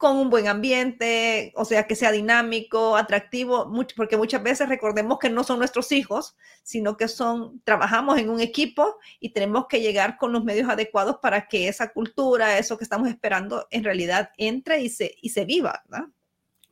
con 0.00 0.16
un 0.16 0.30
buen 0.30 0.48
ambiente, 0.48 1.52
o 1.56 1.66
sea, 1.66 1.86
que 1.86 1.94
sea 1.94 2.10
dinámico, 2.10 2.96
atractivo, 2.96 3.70
porque 3.94 4.16
muchas 4.16 4.42
veces 4.42 4.66
recordemos 4.66 5.18
que 5.18 5.28
no 5.28 5.44
son 5.44 5.58
nuestros 5.58 5.92
hijos, 5.92 6.38
sino 6.62 6.96
que 6.96 7.06
son, 7.06 7.60
trabajamos 7.64 8.16
en 8.16 8.30
un 8.30 8.40
equipo 8.40 8.96
y 9.20 9.34
tenemos 9.34 9.66
que 9.68 9.82
llegar 9.82 10.16
con 10.16 10.32
los 10.32 10.42
medios 10.42 10.70
adecuados 10.70 11.18
para 11.18 11.48
que 11.48 11.68
esa 11.68 11.92
cultura, 11.92 12.56
eso 12.56 12.78
que 12.78 12.84
estamos 12.84 13.10
esperando, 13.10 13.66
en 13.70 13.84
realidad 13.84 14.30
entre 14.38 14.80
y 14.80 14.88
se, 14.88 15.16
y 15.20 15.28
se 15.28 15.44
viva. 15.44 15.82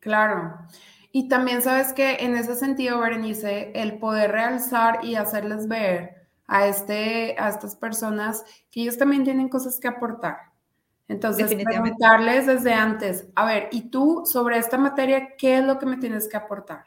Claro. 0.01 0.61
Y 1.13 1.29
también 1.29 1.61
sabes 1.61 1.93
que 1.93 2.21
en 2.21 2.35
ese 2.35 2.55
sentido, 2.55 2.99
Berenice, 2.99 3.73
el 3.75 3.99
poder 3.99 4.33
realzar 4.33 5.05
y 5.05 5.17
hacerles 5.17 5.69
ver 5.69 6.31
a, 6.47 6.67
este, 6.67 7.37
a 7.39 7.51
estas 7.51 7.77
personas 7.77 8.43
que 8.71 8.81
ellos 8.81 8.97
también 8.97 9.25
tienen 9.25 9.51
cosas 9.51 9.79
que 9.79 9.89
aportar 9.89 10.48
entonces, 11.09 11.55
preguntarles 11.65 12.47
desde 12.47 12.75
antes, 12.75 13.29
a 13.35 13.47
ver, 13.47 13.69
¿y 13.73 13.89
tú 13.89 14.25
sobre 14.27 14.59
esta 14.59 14.77
materia 14.77 15.37
qué 15.39 15.59
es 15.59 15.65
lo 15.65 15.79
que 15.79 15.87
me 15.87 15.97
tienes 15.97 16.29
que 16.29 16.37
aportar? 16.37 16.85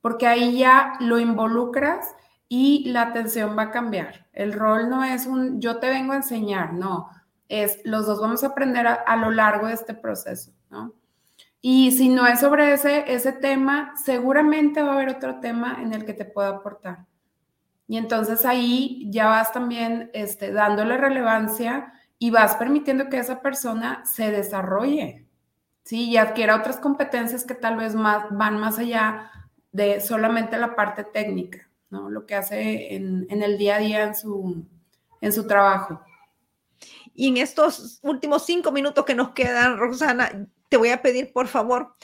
Porque 0.00 0.26
ahí 0.26 0.58
ya 0.58 0.94
lo 1.00 1.18
involucras 1.18 2.14
y 2.48 2.88
la 2.88 3.02
atención 3.02 3.56
va 3.58 3.64
a 3.64 3.70
cambiar. 3.70 4.26
El 4.32 4.54
rol 4.54 4.88
no 4.88 5.04
es 5.04 5.26
un 5.26 5.60
yo 5.60 5.78
te 5.78 5.90
vengo 5.90 6.14
a 6.14 6.16
enseñar, 6.16 6.72
no, 6.72 7.10
es 7.48 7.80
los 7.84 8.06
dos 8.06 8.20
vamos 8.22 8.42
a 8.42 8.48
aprender 8.48 8.86
a, 8.86 9.16
lo 9.16 9.30
largo 9.30 9.66
de 9.66 9.74
este 9.74 9.92
proceso, 9.92 10.52
¿no? 10.70 10.94
Y 11.60 11.92
si 11.92 12.08
no 12.08 12.26
es 12.26 12.40
sobre 12.40 12.72
ese, 12.72 13.12
ese 13.12 13.32
tema, 13.32 13.92
seguramente 14.02 14.80
va 14.80 14.92
a 14.92 14.94
haber 14.94 15.10
otro 15.10 15.40
tema 15.40 15.78
en 15.82 15.92
el 15.92 16.06
que 16.06 16.14
te 16.14 16.24
pueda 16.24 16.50
aportar. 16.50 17.04
Y 17.86 17.98
entonces 17.98 18.46
ahí 18.46 19.06
ya 19.10 19.26
vas 19.26 19.52
también 19.52 20.10
este, 20.14 20.52
dándole 20.52 20.96
relevancia 20.96 21.92
y 22.18 22.30
vas 22.30 22.56
permitiendo 22.56 23.08
que 23.08 23.18
esa 23.18 23.40
persona 23.40 24.04
se 24.04 24.30
desarrolle, 24.30 25.26
¿sí? 25.84 26.10
Y 26.10 26.16
adquiera 26.16 26.56
otras 26.56 26.78
competencias 26.78 27.44
que 27.44 27.54
tal 27.54 27.76
vez 27.76 27.94
más, 27.94 28.24
van 28.30 28.58
más 28.58 28.78
allá 28.78 29.30
de 29.72 30.00
solamente 30.00 30.58
la 30.58 30.74
parte 30.74 31.04
técnica, 31.04 31.70
¿no? 31.90 32.10
Lo 32.10 32.26
que 32.26 32.34
hace 32.34 32.94
en, 32.94 33.26
el 33.30 33.58
día 33.58 33.76
a 33.76 33.78
día 33.78 34.02
en 34.02 34.14
su, 34.14 34.66
en 35.20 35.32
su 35.32 35.46
trabajo. 35.46 36.00
Y 37.14 37.28
en 37.28 37.36
estos 37.36 38.00
últimos 38.02 38.44
cinco 38.44 38.72
minutos 38.72 39.04
que 39.04 39.14
nos 39.14 39.30
quedan, 39.30 39.78
Rosana, 39.78 40.46
te 40.68 40.76
voy 40.76 40.90
a 40.90 41.02
pedir, 41.02 41.32
por 41.32 41.46
favor, 41.46 41.94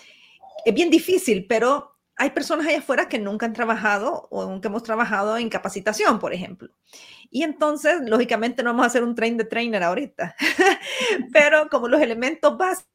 es 0.64 0.74
bien 0.74 0.90
difícil, 0.90 1.46
pero 1.48 1.93
hay 2.16 2.30
personas 2.30 2.66
allá 2.66 2.78
afuera 2.78 3.08
que 3.08 3.18
nunca 3.18 3.46
han 3.46 3.52
trabajado 3.52 4.28
o 4.30 4.44
nunca 4.46 4.68
hemos 4.68 4.82
trabajado 4.82 5.36
en 5.36 5.48
capacitación, 5.48 6.18
por 6.18 6.32
ejemplo. 6.32 6.70
Y 7.30 7.42
entonces, 7.42 8.00
lógicamente, 8.04 8.62
no 8.62 8.70
vamos 8.70 8.84
a 8.84 8.86
hacer 8.86 9.02
un 9.02 9.14
train 9.14 9.36
de 9.36 9.44
trainer 9.44 9.82
ahorita, 9.82 10.36
pero 11.32 11.68
como 11.68 11.88
los 11.88 12.00
elementos 12.00 12.56
básicos 12.56 12.94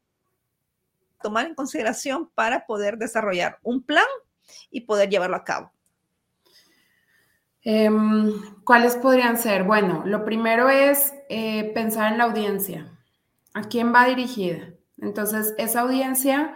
tomar 1.22 1.48
en 1.48 1.56
consideración 1.56 2.30
para 2.34 2.66
poder 2.66 2.98
desarrollar 2.98 3.60
un 3.62 3.84
plan 3.84 4.06
y 4.72 4.82
poder 4.82 5.10
llevarlo 5.10 5.36
a 5.36 5.44
cabo. 5.44 5.72
Em, 7.62 8.32
¿Cuáles 8.64 8.96
podrían 8.96 9.38
ser? 9.38 9.64
Bueno, 9.64 10.04
lo 10.06 10.24
primero 10.24 10.70
es 10.70 11.14
eh, 11.28 11.72
pensar 11.74 12.12
en 12.12 12.18
la 12.18 12.24
audiencia. 12.24 12.98
¿A 13.54 13.64
quién 13.64 13.94
va 13.94 14.06
dirigida? 14.06 14.70
Entonces, 14.98 15.54
esa 15.58 15.82
audiencia, 15.82 16.56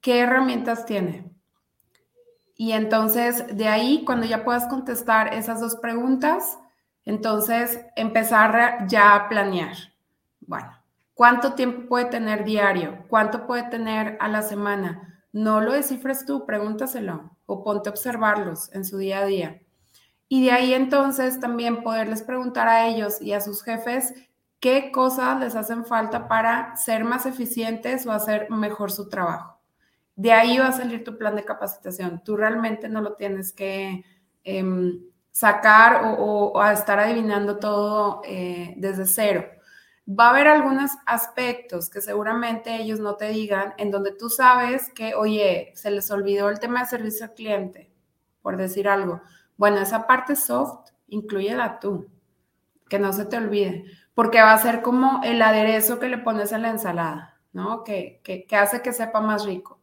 ¿qué 0.00 0.20
herramientas 0.20 0.84
tiene? 0.84 1.31
Y 2.62 2.74
entonces, 2.74 3.56
de 3.56 3.66
ahí, 3.66 4.04
cuando 4.04 4.24
ya 4.24 4.44
puedas 4.44 4.68
contestar 4.68 5.34
esas 5.34 5.60
dos 5.60 5.74
preguntas, 5.74 6.60
entonces 7.04 7.80
empezar 7.96 8.86
ya 8.86 9.16
a 9.16 9.28
planear. 9.28 9.74
Bueno, 10.38 10.70
¿cuánto 11.12 11.54
tiempo 11.54 11.88
puede 11.88 12.04
tener 12.04 12.44
diario? 12.44 13.04
¿Cuánto 13.08 13.48
puede 13.48 13.64
tener 13.64 14.16
a 14.20 14.28
la 14.28 14.42
semana? 14.42 15.24
No 15.32 15.60
lo 15.60 15.72
descifres 15.72 16.24
tú, 16.24 16.46
pregúntaselo 16.46 17.36
o 17.46 17.64
ponte 17.64 17.88
a 17.88 17.90
observarlos 17.90 18.72
en 18.72 18.84
su 18.84 18.96
día 18.96 19.18
a 19.18 19.26
día. 19.26 19.60
Y 20.28 20.44
de 20.44 20.52
ahí 20.52 20.72
entonces 20.72 21.40
también 21.40 21.82
poderles 21.82 22.22
preguntar 22.22 22.68
a 22.68 22.86
ellos 22.86 23.20
y 23.20 23.32
a 23.32 23.40
sus 23.40 23.64
jefes 23.64 24.14
qué 24.60 24.92
cosas 24.92 25.40
les 25.40 25.56
hacen 25.56 25.84
falta 25.84 26.28
para 26.28 26.76
ser 26.76 27.02
más 27.02 27.26
eficientes 27.26 28.06
o 28.06 28.12
hacer 28.12 28.48
mejor 28.50 28.92
su 28.92 29.08
trabajo. 29.08 29.61
De 30.16 30.32
ahí 30.32 30.58
va 30.58 30.68
a 30.68 30.72
salir 30.72 31.04
tu 31.04 31.16
plan 31.18 31.36
de 31.36 31.44
capacitación. 31.44 32.22
Tú 32.24 32.36
realmente 32.36 32.88
no 32.88 33.00
lo 33.00 33.14
tienes 33.14 33.52
que 33.52 34.04
em, 34.44 35.00
sacar 35.30 36.16
o, 36.18 36.60
a 36.60 36.72
estar 36.72 37.00
adivinando 37.00 37.58
todo 37.58 38.22
eh, 38.24 38.74
desde 38.76 39.06
cero. 39.06 39.46
Va 40.08 40.26
a 40.26 40.30
haber 40.30 40.48
algunos 40.48 40.90
aspectos 41.06 41.88
que 41.88 42.00
seguramente 42.00 42.76
ellos 42.76 43.00
no 43.00 43.16
te 43.16 43.28
digan 43.28 43.74
en 43.78 43.90
donde 43.90 44.12
tú 44.12 44.28
sabes 44.28 44.90
que, 44.94 45.14
oye, 45.14 45.72
se 45.74 45.90
les 45.90 46.10
olvidó 46.10 46.50
el 46.50 46.60
tema 46.60 46.80
de 46.80 46.86
servicio 46.86 47.26
al 47.26 47.34
cliente, 47.34 47.90
por 48.42 48.56
decir 48.56 48.88
algo. 48.88 49.22
Bueno, 49.56 49.78
esa 49.78 50.06
parte 50.06 50.36
soft, 50.36 50.90
incluyela 51.08 51.78
tú, 51.80 52.08
que 52.88 52.98
no 52.98 53.12
se 53.12 53.24
te 53.26 53.36
olvide, 53.36 53.84
porque 54.14 54.42
va 54.42 54.52
a 54.52 54.58
ser 54.58 54.82
como 54.82 55.20
el 55.24 55.40
aderezo 55.40 55.98
que 55.98 56.08
le 56.08 56.18
pones 56.18 56.52
a 56.52 56.58
la 56.58 56.70
ensalada, 56.70 57.40
¿no? 57.52 57.84
Que, 57.84 58.20
que 58.24 58.56
hace 58.56 58.82
que 58.82 58.92
sepa 58.92 59.20
más 59.20 59.46
rico. 59.46 59.81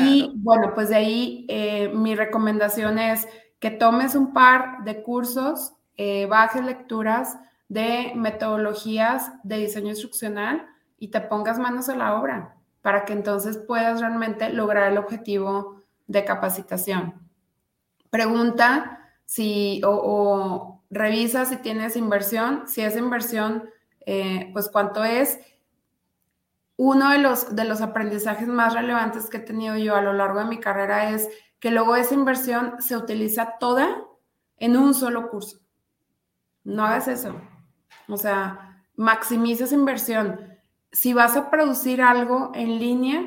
Y 0.00 0.32
bueno, 0.36 0.72
pues 0.74 0.88
de 0.88 0.96
ahí 0.96 1.46
eh, 1.48 1.90
mi 1.94 2.14
recomendación 2.14 2.98
es 2.98 3.26
que 3.58 3.70
tomes 3.70 4.14
un 4.14 4.32
par 4.32 4.84
de 4.84 5.02
cursos, 5.02 5.74
eh, 5.96 6.26
bajes 6.26 6.64
lecturas 6.64 7.38
de 7.68 8.12
metodologías 8.14 9.32
de 9.44 9.58
diseño 9.58 9.90
instruccional 9.90 10.66
y 10.98 11.08
te 11.08 11.20
pongas 11.20 11.58
manos 11.58 11.88
a 11.88 11.96
la 11.96 12.20
obra 12.20 12.56
para 12.80 13.04
que 13.04 13.12
entonces 13.12 13.58
puedas 13.58 14.00
realmente 14.00 14.48
lograr 14.50 14.90
el 14.90 14.98
objetivo 14.98 15.82
de 16.06 16.24
capacitación. 16.24 17.14
Pregunta 18.10 18.98
si 19.24 19.80
o, 19.84 20.82
revisa 20.90 21.44
si 21.44 21.56
tienes 21.56 21.96
inversión, 21.96 22.64
si 22.66 22.82
es 22.82 22.96
inversión, 22.96 23.70
eh, 24.04 24.50
pues 24.52 24.68
cuánto 24.68 25.04
es 25.04 25.38
uno 26.76 27.10
de 27.10 27.18
los, 27.18 27.54
de 27.54 27.64
los 27.64 27.80
aprendizajes 27.80 28.48
más 28.48 28.74
relevantes 28.74 29.28
que 29.28 29.38
he 29.38 29.40
tenido 29.40 29.76
yo 29.76 29.94
a 29.94 30.02
lo 30.02 30.12
largo 30.12 30.40
de 30.40 30.46
mi 30.46 30.58
carrera 30.58 31.10
es 31.10 31.28
que 31.60 31.70
luego 31.70 31.96
esa 31.96 32.14
inversión 32.14 32.76
se 32.80 32.96
utiliza 32.96 33.58
toda 33.60 34.02
en 34.56 34.76
un 34.76 34.94
solo 34.94 35.30
curso. 35.30 35.60
No 36.64 36.84
hagas 36.84 37.08
eso. 37.08 37.40
O 38.08 38.16
sea, 38.16 38.84
maximiza 38.96 39.64
esa 39.64 39.74
inversión. 39.74 40.40
Si 40.90 41.12
vas 41.12 41.36
a 41.36 41.50
producir 41.50 42.02
algo 42.02 42.52
en 42.54 42.78
línea, 42.78 43.22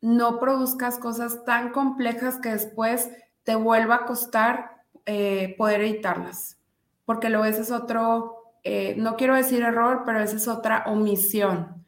no 0.00 0.38
produzcas 0.38 0.98
cosas 0.98 1.44
tan 1.44 1.70
complejas 1.70 2.38
que 2.38 2.50
después 2.50 3.10
te 3.44 3.54
vuelva 3.54 3.96
a 3.96 4.04
costar 4.04 4.84
eh, 5.06 5.54
poder 5.56 5.80
editarlas. 5.82 6.58
Porque 7.04 7.28
luego 7.30 7.44
ese 7.44 7.62
es 7.62 7.70
otro, 7.70 8.54
eh, 8.64 8.94
no 8.98 9.16
quiero 9.16 9.34
decir 9.34 9.62
error, 9.62 10.02
pero 10.04 10.20
esa 10.20 10.36
es 10.36 10.48
otra 10.48 10.84
omisión 10.86 11.81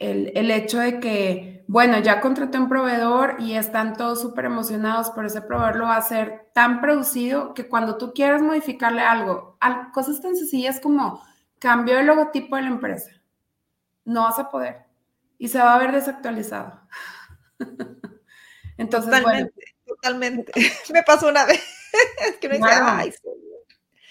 el, 0.00 0.50
hecho 0.50 0.78
de 0.78 0.98
que 0.98 1.64
bueno, 1.68 2.00
ya 2.00 2.20
contraté 2.20 2.58
un 2.58 2.68
proveedor 2.68 3.36
y 3.38 3.54
están 3.54 3.94
todos 3.96 4.20
súper 4.20 4.46
emocionados, 4.46 5.12
pero 5.14 5.28
ese 5.28 5.40
proveedor 5.40 5.76
lo 5.76 5.84
va 5.84 5.94
a 5.94 5.98
hacer 5.98 6.48
tan 6.52 6.80
producido 6.80 7.54
que 7.54 7.68
cuando 7.68 7.96
tú 7.96 8.12
quieras 8.12 8.42
modificarle 8.42 9.02
algo, 9.02 9.56
cosas 9.94 10.20
tan 10.20 10.34
sencillas 10.34 10.80
como 10.80 11.22
cambio 11.60 11.98
el 11.98 12.06
logotipo 12.06 12.56
de 12.56 12.62
la 12.62 12.68
empresa, 12.68 13.10
no 14.04 14.22
vas 14.24 14.38
a 14.40 14.50
poder 14.50 14.86
y 15.38 15.46
se 15.46 15.58
va 15.58 15.76
a 15.76 15.78
ver 15.78 15.92
desactualizado. 15.92 16.80
Entonces, 18.76 19.10
totalmente, 19.10 19.64
totalmente. 19.86 20.52
Me 20.92 21.02
pasó 21.02 21.28
una 21.28 21.44
vez 21.44 21.62
que 22.40 22.48
me 22.48 22.58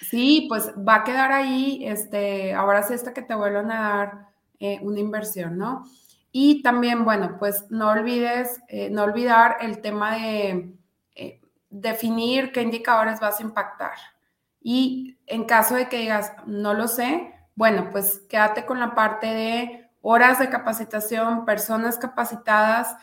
Sí, 0.10 0.46
pues 0.48 0.72
va 0.76 0.96
a 0.96 1.04
quedar 1.04 1.32
ahí, 1.32 1.86
este, 1.86 2.54
ahora 2.54 2.84
sí 2.84 2.94
está 2.94 3.14
que 3.14 3.22
te 3.22 3.36
vuelvan 3.36 3.72
a 3.72 3.80
dar 3.82 4.29
eh, 4.60 4.80
una 4.82 5.00
inversión, 5.00 5.58
¿no? 5.58 5.86
Y 6.32 6.62
también, 6.62 7.06
bueno, 7.06 7.38
pues 7.40 7.66
no 7.70 7.90
olvides, 7.90 8.62
eh, 8.68 8.90
no 8.90 9.04
olvidar 9.04 9.58
el 9.62 9.82
tema 9.82 10.16
de 10.16 10.74
eh, 11.16 11.42
definir 11.70 12.52
qué 12.52 12.62
indicadores 12.62 13.20
vas 13.20 13.40
a 13.40 13.44
impactar. 13.44 13.98
Y 14.62 15.18
en 15.26 15.46
caso 15.46 15.76
de 15.76 15.88
que 15.88 16.00
digas, 16.00 16.34
no 16.46 16.74
lo 16.74 16.88
sé, 16.88 17.34
bueno, 17.56 17.90
pues 17.92 18.20
quédate 18.30 18.66
con 18.66 18.80
la 18.80 18.96
parte 18.96 19.28
de 19.28 19.90
horas 20.02 20.40
de 20.40 20.50
capacitación, 20.50 21.46
personas 21.46 21.98
capacitadas, 21.98 22.96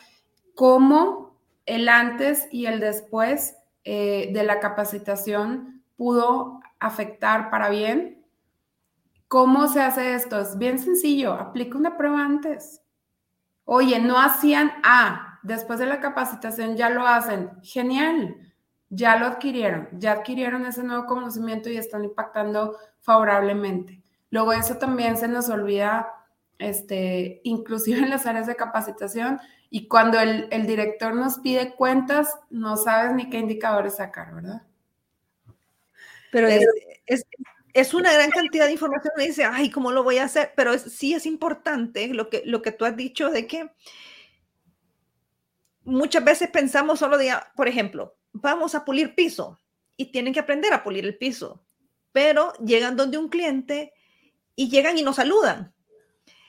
cómo 0.55 1.37
el 1.65 1.89
antes 1.89 2.47
y 2.51 2.67
el 2.67 2.79
después 2.79 3.55
de 3.83 4.43
la 4.45 4.59
capacitación 4.59 5.81
pudo 5.95 6.59
afectar 6.79 7.49
para 7.49 7.69
bien. 7.69 8.16
¿Cómo 9.27 9.67
se 9.67 9.81
hace 9.81 10.13
esto? 10.13 10.39
Es 10.39 10.57
bien 10.57 10.79
sencillo, 10.79 11.33
aplica 11.33 11.77
una 11.77 11.97
prueba 11.97 12.23
antes. 12.23 12.81
Oye, 13.65 13.99
no 13.99 14.17
hacían 14.19 14.71
A, 14.83 15.39
después 15.43 15.79
de 15.79 15.85
la 15.85 15.99
capacitación 15.99 16.77
ya 16.77 16.89
lo 16.89 17.05
hacen. 17.05 17.51
Genial, 17.61 18.37
ya 18.89 19.17
lo 19.17 19.25
adquirieron, 19.25 19.89
ya 19.93 20.13
adquirieron 20.13 20.65
ese 20.65 20.83
nuevo 20.83 21.05
conocimiento 21.05 21.69
y 21.69 21.77
están 21.77 22.05
impactando 22.05 22.77
favorablemente. 23.01 24.01
Luego 24.29 24.53
eso 24.53 24.77
también 24.77 25.17
se 25.17 25.27
nos 25.27 25.49
olvida, 25.49 26.07
este, 26.57 27.41
inclusive 27.43 27.99
en 27.99 28.09
las 28.09 28.25
áreas 28.25 28.47
de 28.47 28.55
capacitación, 28.55 29.39
y 29.69 29.89
cuando 29.89 30.19
el, 30.19 30.47
el 30.51 30.65
director 30.65 31.13
nos 31.13 31.39
pide 31.39 31.75
cuentas, 31.75 32.39
no 32.49 32.77
sabes 32.77 33.13
ni 33.13 33.29
qué 33.29 33.39
indicadores 33.39 33.97
sacar, 33.97 34.33
¿verdad? 34.33 34.61
Pero 36.31 36.47
es, 36.47 36.65
es, 37.05 37.25
una 37.93 38.11
gran 38.11 38.31
cantidad 38.31 38.65
de 38.65 38.71
información. 38.71 39.13
Me 39.17 39.27
dice, 39.27 39.43
ay, 39.43 39.69
¿cómo 39.69 39.91
lo 39.91 40.03
voy 40.03 40.17
a 40.17 40.23
hacer? 40.23 40.53
Pero 40.55 40.77
sí 40.79 41.13
es 41.13 41.25
importante 41.25 42.07
lo 42.07 42.29
que, 42.29 42.41
lo 42.45 42.61
que 42.61 42.71
tú 42.71 42.85
has 42.85 42.95
dicho 42.97 43.29
de 43.29 43.45
que 43.45 43.69
muchas 45.83 46.23
veces 46.23 46.49
pensamos 46.49 46.99
solo 46.99 47.17
de, 47.17 47.31
por 47.55 47.67
ejemplo, 47.67 48.17
vamos 48.33 48.73
a 48.73 48.83
pulir 48.83 49.15
piso 49.15 49.59
y 49.95 50.11
tienen 50.11 50.33
que 50.33 50.39
aprender 50.39 50.73
a 50.73 50.83
pulir 50.83 51.05
el 51.05 51.17
piso, 51.17 51.63
pero 52.11 52.53
llegan 52.53 52.95
donde 52.95 53.17
un 53.17 53.29
cliente 53.29 53.93
y 54.55 54.69
llegan 54.69 54.97
y 54.97 55.03
nos 55.03 55.17
saludan. 55.17 55.73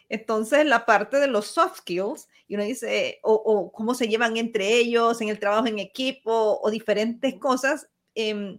Entonces, 0.09 0.65
la 0.65 0.87
parte 0.87 1.19
de 1.19 1.27
los 1.27 1.47
soft 1.49 1.81
skills, 1.81 2.29
y 2.47 2.55
uno 2.55 2.65
dice, 2.65 3.21
o, 3.23 3.35
o 3.35 3.71
cómo 3.71 3.95
se 3.95 4.09
llevan 4.09 4.39
entre 4.39 4.73
ellos 4.73 5.21
en 5.21 5.29
el 5.29 5.39
trabajo 5.39 5.67
en 5.67 5.79
equipo 5.79 6.59
o 6.63 6.71
diferentes 6.71 7.35
cosas, 7.35 7.89
eh, 8.15 8.59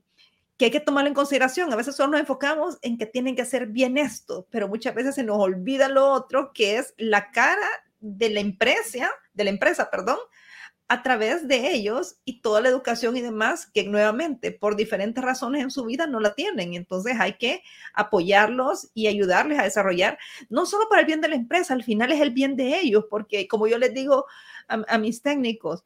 que 0.59 0.65
hay 0.65 0.71
que 0.71 0.81
tomarlo 0.81 1.07
en 1.07 1.15
consideración. 1.15 1.71
A 1.71 1.77
veces 1.77 1.95
solo 1.95 2.11
nos 2.11 2.19
enfocamos 2.19 2.77
en 2.81 2.97
que 2.97 3.05
tienen 3.05 3.33
que 3.33 3.43
hacer 3.43 3.67
bien 3.67 3.97
esto, 3.97 4.45
pero 4.51 4.67
muchas 4.67 4.93
veces 4.93 5.15
se 5.15 5.23
nos 5.23 5.39
olvida 5.39 5.87
lo 5.87 6.11
otro, 6.11 6.51
que 6.53 6.77
es 6.77 6.93
la 6.97 7.31
cara 7.31 7.65
de 8.01 8.29
la 8.29 8.41
empresa, 8.41 9.09
de 9.33 9.45
la 9.45 9.51
empresa, 9.51 9.89
perdón, 9.89 10.17
a 10.89 11.01
través 11.01 11.47
de 11.47 11.71
ellos 11.71 12.17
y 12.25 12.41
toda 12.41 12.59
la 12.59 12.67
educación 12.67 13.15
y 13.15 13.21
demás 13.21 13.67
que 13.73 13.85
nuevamente 13.85 14.51
por 14.51 14.75
diferentes 14.75 15.23
razones 15.23 15.63
en 15.63 15.71
su 15.71 15.85
vida 15.85 16.07
no 16.07 16.19
la 16.19 16.33
tienen. 16.33 16.73
Entonces 16.73 17.15
hay 17.17 17.37
que 17.37 17.63
apoyarlos 17.93 18.91
y 18.93 19.07
ayudarles 19.07 19.59
a 19.59 19.63
desarrollar, 19.63 20.17
no 20.49 20.65
solo 20.65 20.89
para 20.89 21.01
el 21.01 21.07
bien 21.07 21.21
de 21.21 21.29
la 21.29 21.35
empresa, 21.35 21.73
al 21.73 21.83
final 21.85 22.11
es 22.11 22.19
el 22.19 22.31
bien 22.31 22.57
de 22.57 22.81
ellos, 22.81 23.05
porque 23.09 23.47
como 23.47 23.67
yo 23.67 23.77
les 23.77 23.93
digo 23.93 24.25
a, 24.67 24.83
a 24.89 24.97
mis 24.97 25.21
técnicos, 25.21 25.85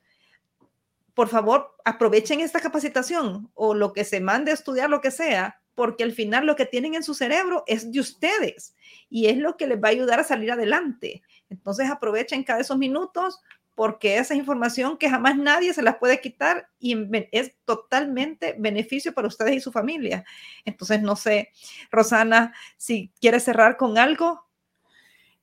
por 1.14 1.28
favor, 1.28 1.76
aprovechen 1.86 2.40
esta 2.40 2.60
capacitación 2.60 3.52
o 3.54 3.74
lo 3.74 3.94
que 3.94 4.04
se 4.04 4.20
mande 4.20 4.52
a 4.52 4.56
estudiar, 4.56 4.90
lo 4.90 5.02
que 5.02 5.12
sea, 5.12 5.62
porque 5.76 6.04
al 6.04 6.12
final 6.12 6.46
lo 6.46 6.56
que 6.56 6.66
tienen 6.66 6.96
en 6.96 7.04
su 7.04 7.14
cerebro 7.14 7.64
es 7.68 7.92
de 7.92 8.00
ustedes 8.00 8.76
y 9.10 9.28
es 9.28 9.38
lo 9.38 9.58
que 9.58 9.68
les 9.68 9.82
va 9.82 9.90
a 9.90 9.92
ayudar 9.92 10.20
a 10.20 10.24
salir 10.24 10.52
adelante. 10.52 11.22
Entonces 11.50 11.90
aprovechen 11.90 12.44
cada 12.44 12.62
esos 12.62 12.78
minutos 12.78 13.40
porque 13.76 14.18
esa 14.18 14.36
información 14.36 14.98
que 14.98 15.10
jamás 15.10 15.36
nadie 15.36 15.74
se 15.74 15.82
las 15.82 15.98
puede 15.98 16.22
quitar 16.22 16.70
y 16.80 16.96
es 17.32 17.56
totalmente 17.66 18.56
beneficio 18.58 19.14
para 19.14 19.28
ustedes 19.28 19.56
y 19.56 19.60
su 19.60 19.72
familia. 19.72 20.24
Entonces, 20.64 21.02
no 21.02 21.16
sé, 21.16 21.50
Rosana, 21.92 22.54
si 22.78 23.12
quieres 23.20 23.44
cerrar 23.44 23.78
con 23.78 23.98
algo. 23.98 24.46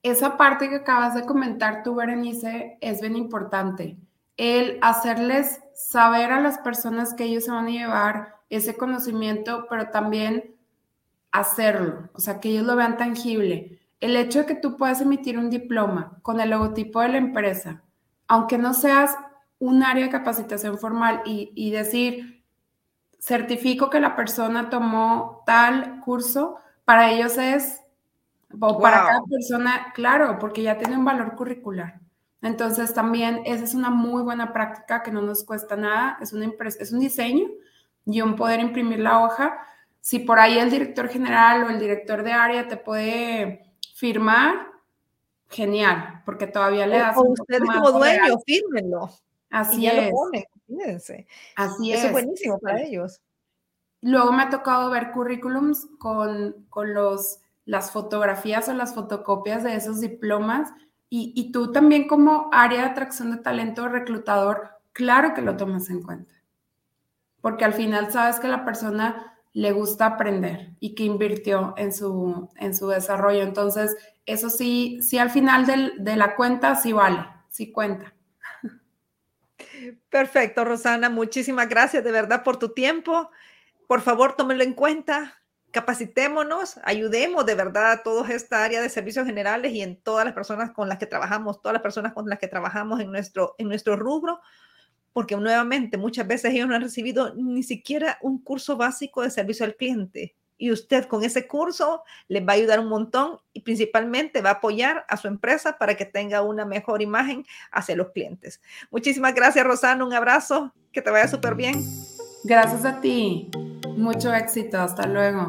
Esa 0.02 0.36
parte 0.36 0.68
que 0.68 0.76
acabas 0.76 1.14
de 1.14 1.26
comentar 1.26 1.82
tú, 1.82 1.96
Berenice, 1.96 2.78
es 2.80 3.00
bien 3.00 3.16
importante 3.16 3.96
el 4.36 4.78
hacerles 4.82 5.60
saber 5.74 6.32
a 6.32 6.40
las 6.40 6.58
personas 6.58 7.14
que 7.14 7.24
ellos 7.24 7.44
se 7.44 7.50
van 7.50 7.66
a 7.66 7.70
llevar 7.70 8.36
ese 8.48 8.76
conocimiento, 8.76 9.66
pero 9.68 9.90
también 9.90 10.54
hacerlo, 11.32 12.08
o 12.12 12.20
sea, 12.20 12.40
que 12.40 12.50
ellos 12.50 12.66
lo 12.66 12.76
vean 12.76 12.96
tangible. 12.96 13.80
El 14.00 14.16
hecho 14.16 14.40
de 14.40 14.46
que 14.46 14.54
tú 14.54 14.76
puedas 14.76 15.00
emitir 15.00 15.38
un 15.38 15.50
diploma 15.50 16.18
con 16.22 16.40
el 16.40 16.50
logotipo 16.50 17.00
de 17.00 17.08
la 17.10 17.18
empresa, 17.18 17.82
aunque 18.26 18.58
no 18.58 18.74
seas 18.74 19.16
un 19.58 19.82
área 19.82 20.04
de 20.04 20.10
capacitación 20.10 20.78
formal 20.78 21.22
y, 21.24 21.70
decir, 21.70 22.42
certifico 23.18 23.90
que 23.90 24.00
la 24.00 24.16
persona 24.16 24.70
tomó 24.70 25.42
tal 25.46 26.00
curso, 26.00 26.56
para 26.84 27.10
ellos 27.10 27.36
es, 27.36 27.82
o 28.58 28.80
para 28.80 29.04
cada 29.04 29.22
persona, 29.22 29.92
claro, 29.94 30.38
porque 30.40 30.62
ya 30.62 30.78
tiene 30.78 30.96
un 30.96 31.04
valor 31.04 31.36
curricular. 31.36 32.00
Entonces 32.42 32.94
también 32.94 33.42
esa 33.44 33.64
es 33.64 33.74
una 33.74 33.90
muy 33.90 34.22
buena 34.22 34.52
práctica 34.52 35.02
que 35.02 35.10
no 35.10 35.20
nos 35.20 35.44
cuesta 35.44 35.76
nada, 35.76 36.18
es, 36.20 36.32
una 36.32 36.50
es 36.64 36.92
un 36.92 37.00
diseño 37.00 37.48
y 38.06 38.22
un 38.22 38.36
poder 38.36 38.60
imprimir 38.60 39.00
la 39.00 39.22
hoja. 39.22 39.58
Si 40.00 40.20
por 40.20 40.38
ahí 40.38 40.58
el 40.58 40.70
director 40.70 41.08
general 41.08 41.64
o 41.64 41.70
el 41.70 41.78
director 41.78 42.22
de 42.22 42.32
área 42.32 42.66
te 42.66 42.78
puede 42.78 43.74
firmar, 43.94 44.68
genial, 45.48 46.22
porque 46.24 46.46
todavía 46.46 46.86
le 46.86 46.98
das... 46.98 47.16
O 47.16 47.22
ustedes 47.22 47.60
como 47.60 47.92
dueño, 47.92 48.38
fírmenlo. 48.46 49.10
Así 49.50 49.86
es. 49.86 50.12
Así 51.56 51.92
es. 51.92 52.04
es 52.04 52.12
buenísimo 52.12 52.58
para 52.58 52.80
ellos. 52.80 53.20
Luego 54.00 54.32
me 54.32 54.44
ha 54.44 54.50
tocado 54.50 54.88
ver 54.90 55.10
currículums 55.10 55.86
con, 55.98 56.64
con 56.70 56.94
los, 56.94 57.40
las 57.66 57.90
fotografías 57.90 58.68
o 58.68 58.72
las 58.72 58.94
fotocopias 58.94 59.62
de 59.62 59.74
esos 59.74 60.00
diplomas 60.00 60.72
y, 61.12 61.50
tú 61.50 61.72
también 61.72 62.06
como 62.06 62.50
área 62.52 62.82
de 62.82 62.90
atracción 62.90 63.32
de 63.32 63.38
talento 63.38 63.88
reclutador, 63.88 64.70
claro 64.92 65.34
que 65.34 65.42
lo 65.42 65.56
tomas 65.56 65.90
en 65.90 66.02
cuenta. 66.02 66.32
Porque 67.40 67.64
al 67.64 67.74
final 67.74 68.12
sabes 68.12 68.38
que 68.38 68.46
la 68.46 68.64
persona 68.64 69.36
le 69.52 69.72
gusta 69.72 70.06
aprender 70.06 70.76
y 70.78 70.94
que 70.94 71.02
invirtió 71.02 71.74
en 71.76 71.92
su, 71.92 72.48
en 72.54 72.76
su 72.76 72.86
desarrollo. 72.86 73.42
Entonces, 73.42 73.96
eso 74.24 74.50
sí, 74.50 75.00
sí 75.02 75.18
al 75.18 75.30
final 75.30 75.66
de 75.66 76.16
la 76.16 76.36
cuenta 76.36 76.76
sí 76.76 76.92
vale, 76.92 77.26
sí 77.48 77.72
cuenta. 77.72 78.14
Perfecto, 80.10 80.64
Rosana. 80.64 81.10
Muchísimas 81.10 81.68
gracias 81.68 82.04
de 82.04 82.12
verdad 82.12 82.44
por 82.44 82.56
tu 82.56 82.68
tiempo. 82.68 83.32
Por 83.88 84.00
favor, 84.00 84.36
tómelo 84.36 84.62
en 84.62 84.74
cuenta 84.74 85.39
capacitémonos, 85.70 86.80
ayudemos 86.82 87.46
de 87.46 87.54
verdad 87.54 87.92
a 87.92 88.02
toda 88.02 88.28
esta 88.34 88.64
área 88.64 88.80
de 88.80 88.88
servicios 88.88 89.26
generales 89.26 89.72
y 89.72 89.82
en 89.82 90.00
todas 90.00 90.24
las 90.24 90.34
personas 90.34 90.72
con 90.72 90.88
las 90.88 90.98
que 90.98 91.06
trabajamos, 91.06 91.62
todas 91.62 91.74
las 91.74 91.82
personas 91.82 92.12
con 92.12 92.28
las 92.28 92.38
que 92.38 92.48
trabajamos 92.48 93.00
en 93.00 93.10
nuestro, 93.10 93.54
en 93.58 93.68
nuestro 93.68 93.96
rubro, 93.96 94.40
porque 95.12 95.36
nuevamente 95.36 95.96
muchas 95.96 96.26
veces 96.26 96.52
ellos 96.52 96.68
no 96.68 96.74
han 96.74 96.82
recibido 96.82 97.34
ni 97.34 97.62
siquiera 97.62 98.18
un 98.20 98.42
curso 98.42 98.76
básico 98.76 99.22
de 99.22 99.30
servicio 99.30 99.64
al 99.64 99.76
cliente. 99.76 100.36
Y 100.56 100.70
usted 100.72 101.06
con 101.06 101.24
ese 101.24 101.48
curso 101.48 102.02
les 102.28 102.46
va 102.46 102.52
a 102.52 102.56
ayudar 102.56 102.80
un 102.80 102.88
montón 102.88 103.38
y 103.54 103.60
principalmente 103.60 104.42
va 104.42 104.50
a 104.50 104.54
apoyar 104.54 105.06
a 105.08 105.16
su 105.16 105.26
empresa 105.26 105.78
para 105.78 105.96
que 105.96 106.04
tenga 106.04 106.42
una 106.42 106.66
mejor 106.66 107.00
imagen 107.00 107.46
hacia 107.72 107.96
los 107.96 108.10
clientes. 108.10 108.60
Muchísimas 108.90 109.34
gracias, 109.34 109.64
Rosana. 109.64 110.04
Un 110.04 110.12
abrazo. 110.12 110.74
Que 110.92 111.00
te 111.00 111.10
vaya 111.10 111.28
súper 111.28 111.54
bien. 111.54 111.82
Gracias 112.44 112.84
a 112.84 113.00
ti. 113.00 113.48
Mucho 114.00 114.32
éxito, 114.34 114.80
hasta 114.80 115.06
luego. 115.06 115.44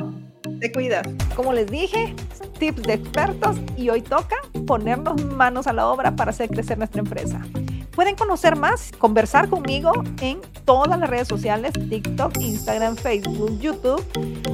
Te 0.59 0.71
cuidas. 0.71 1.07
Como 1.35 1.53
les 1.53 1.67
dije, 1.67 2.13
tips 2.59 2.83
de 2.83 2.93
expertos 2.93 3.55
y 3.77 3.89
hoy 3.89 4.01
toca 4.01 4.35
ponernos 4.67 5.23
manos 5.23 5.67
a 5.67 5.73
la 5.73 5.87
obra 5.87 6.15
para 6.15 6.31
hacer 6.31 6.49
crecer 6.49 6.77
nuestra 6.77 6.99
empresa. 6.99 7.41
Pueden 7.95 8.15
conocer 8.15 8.55
más, 8.55 8.91
conversar 8.97 9.49
conmigo 9.49 9.91
en 10.21 10.39
todas 10.65 10.99
las 10.99 11.09
redes 11.09 11.27
sociales, 11.27 11.73
TikTok, 11.89 12.37
Instagram, 12.39 12.95
Facebook, 12.95 13.57
YouTube, 13.59 14.03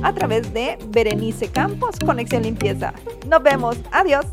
a 0.04 0.14
través 0.14 0.54
de 0.54 0.78
Berenice 0.90 1.48
Campos, 1.50 1.98
Conexión 2.06 2.44
Limpieza. 2.44 2.94
Nos 3.28 3.42
vemos. 3.42 3.78
Adiós. 3.92 4.26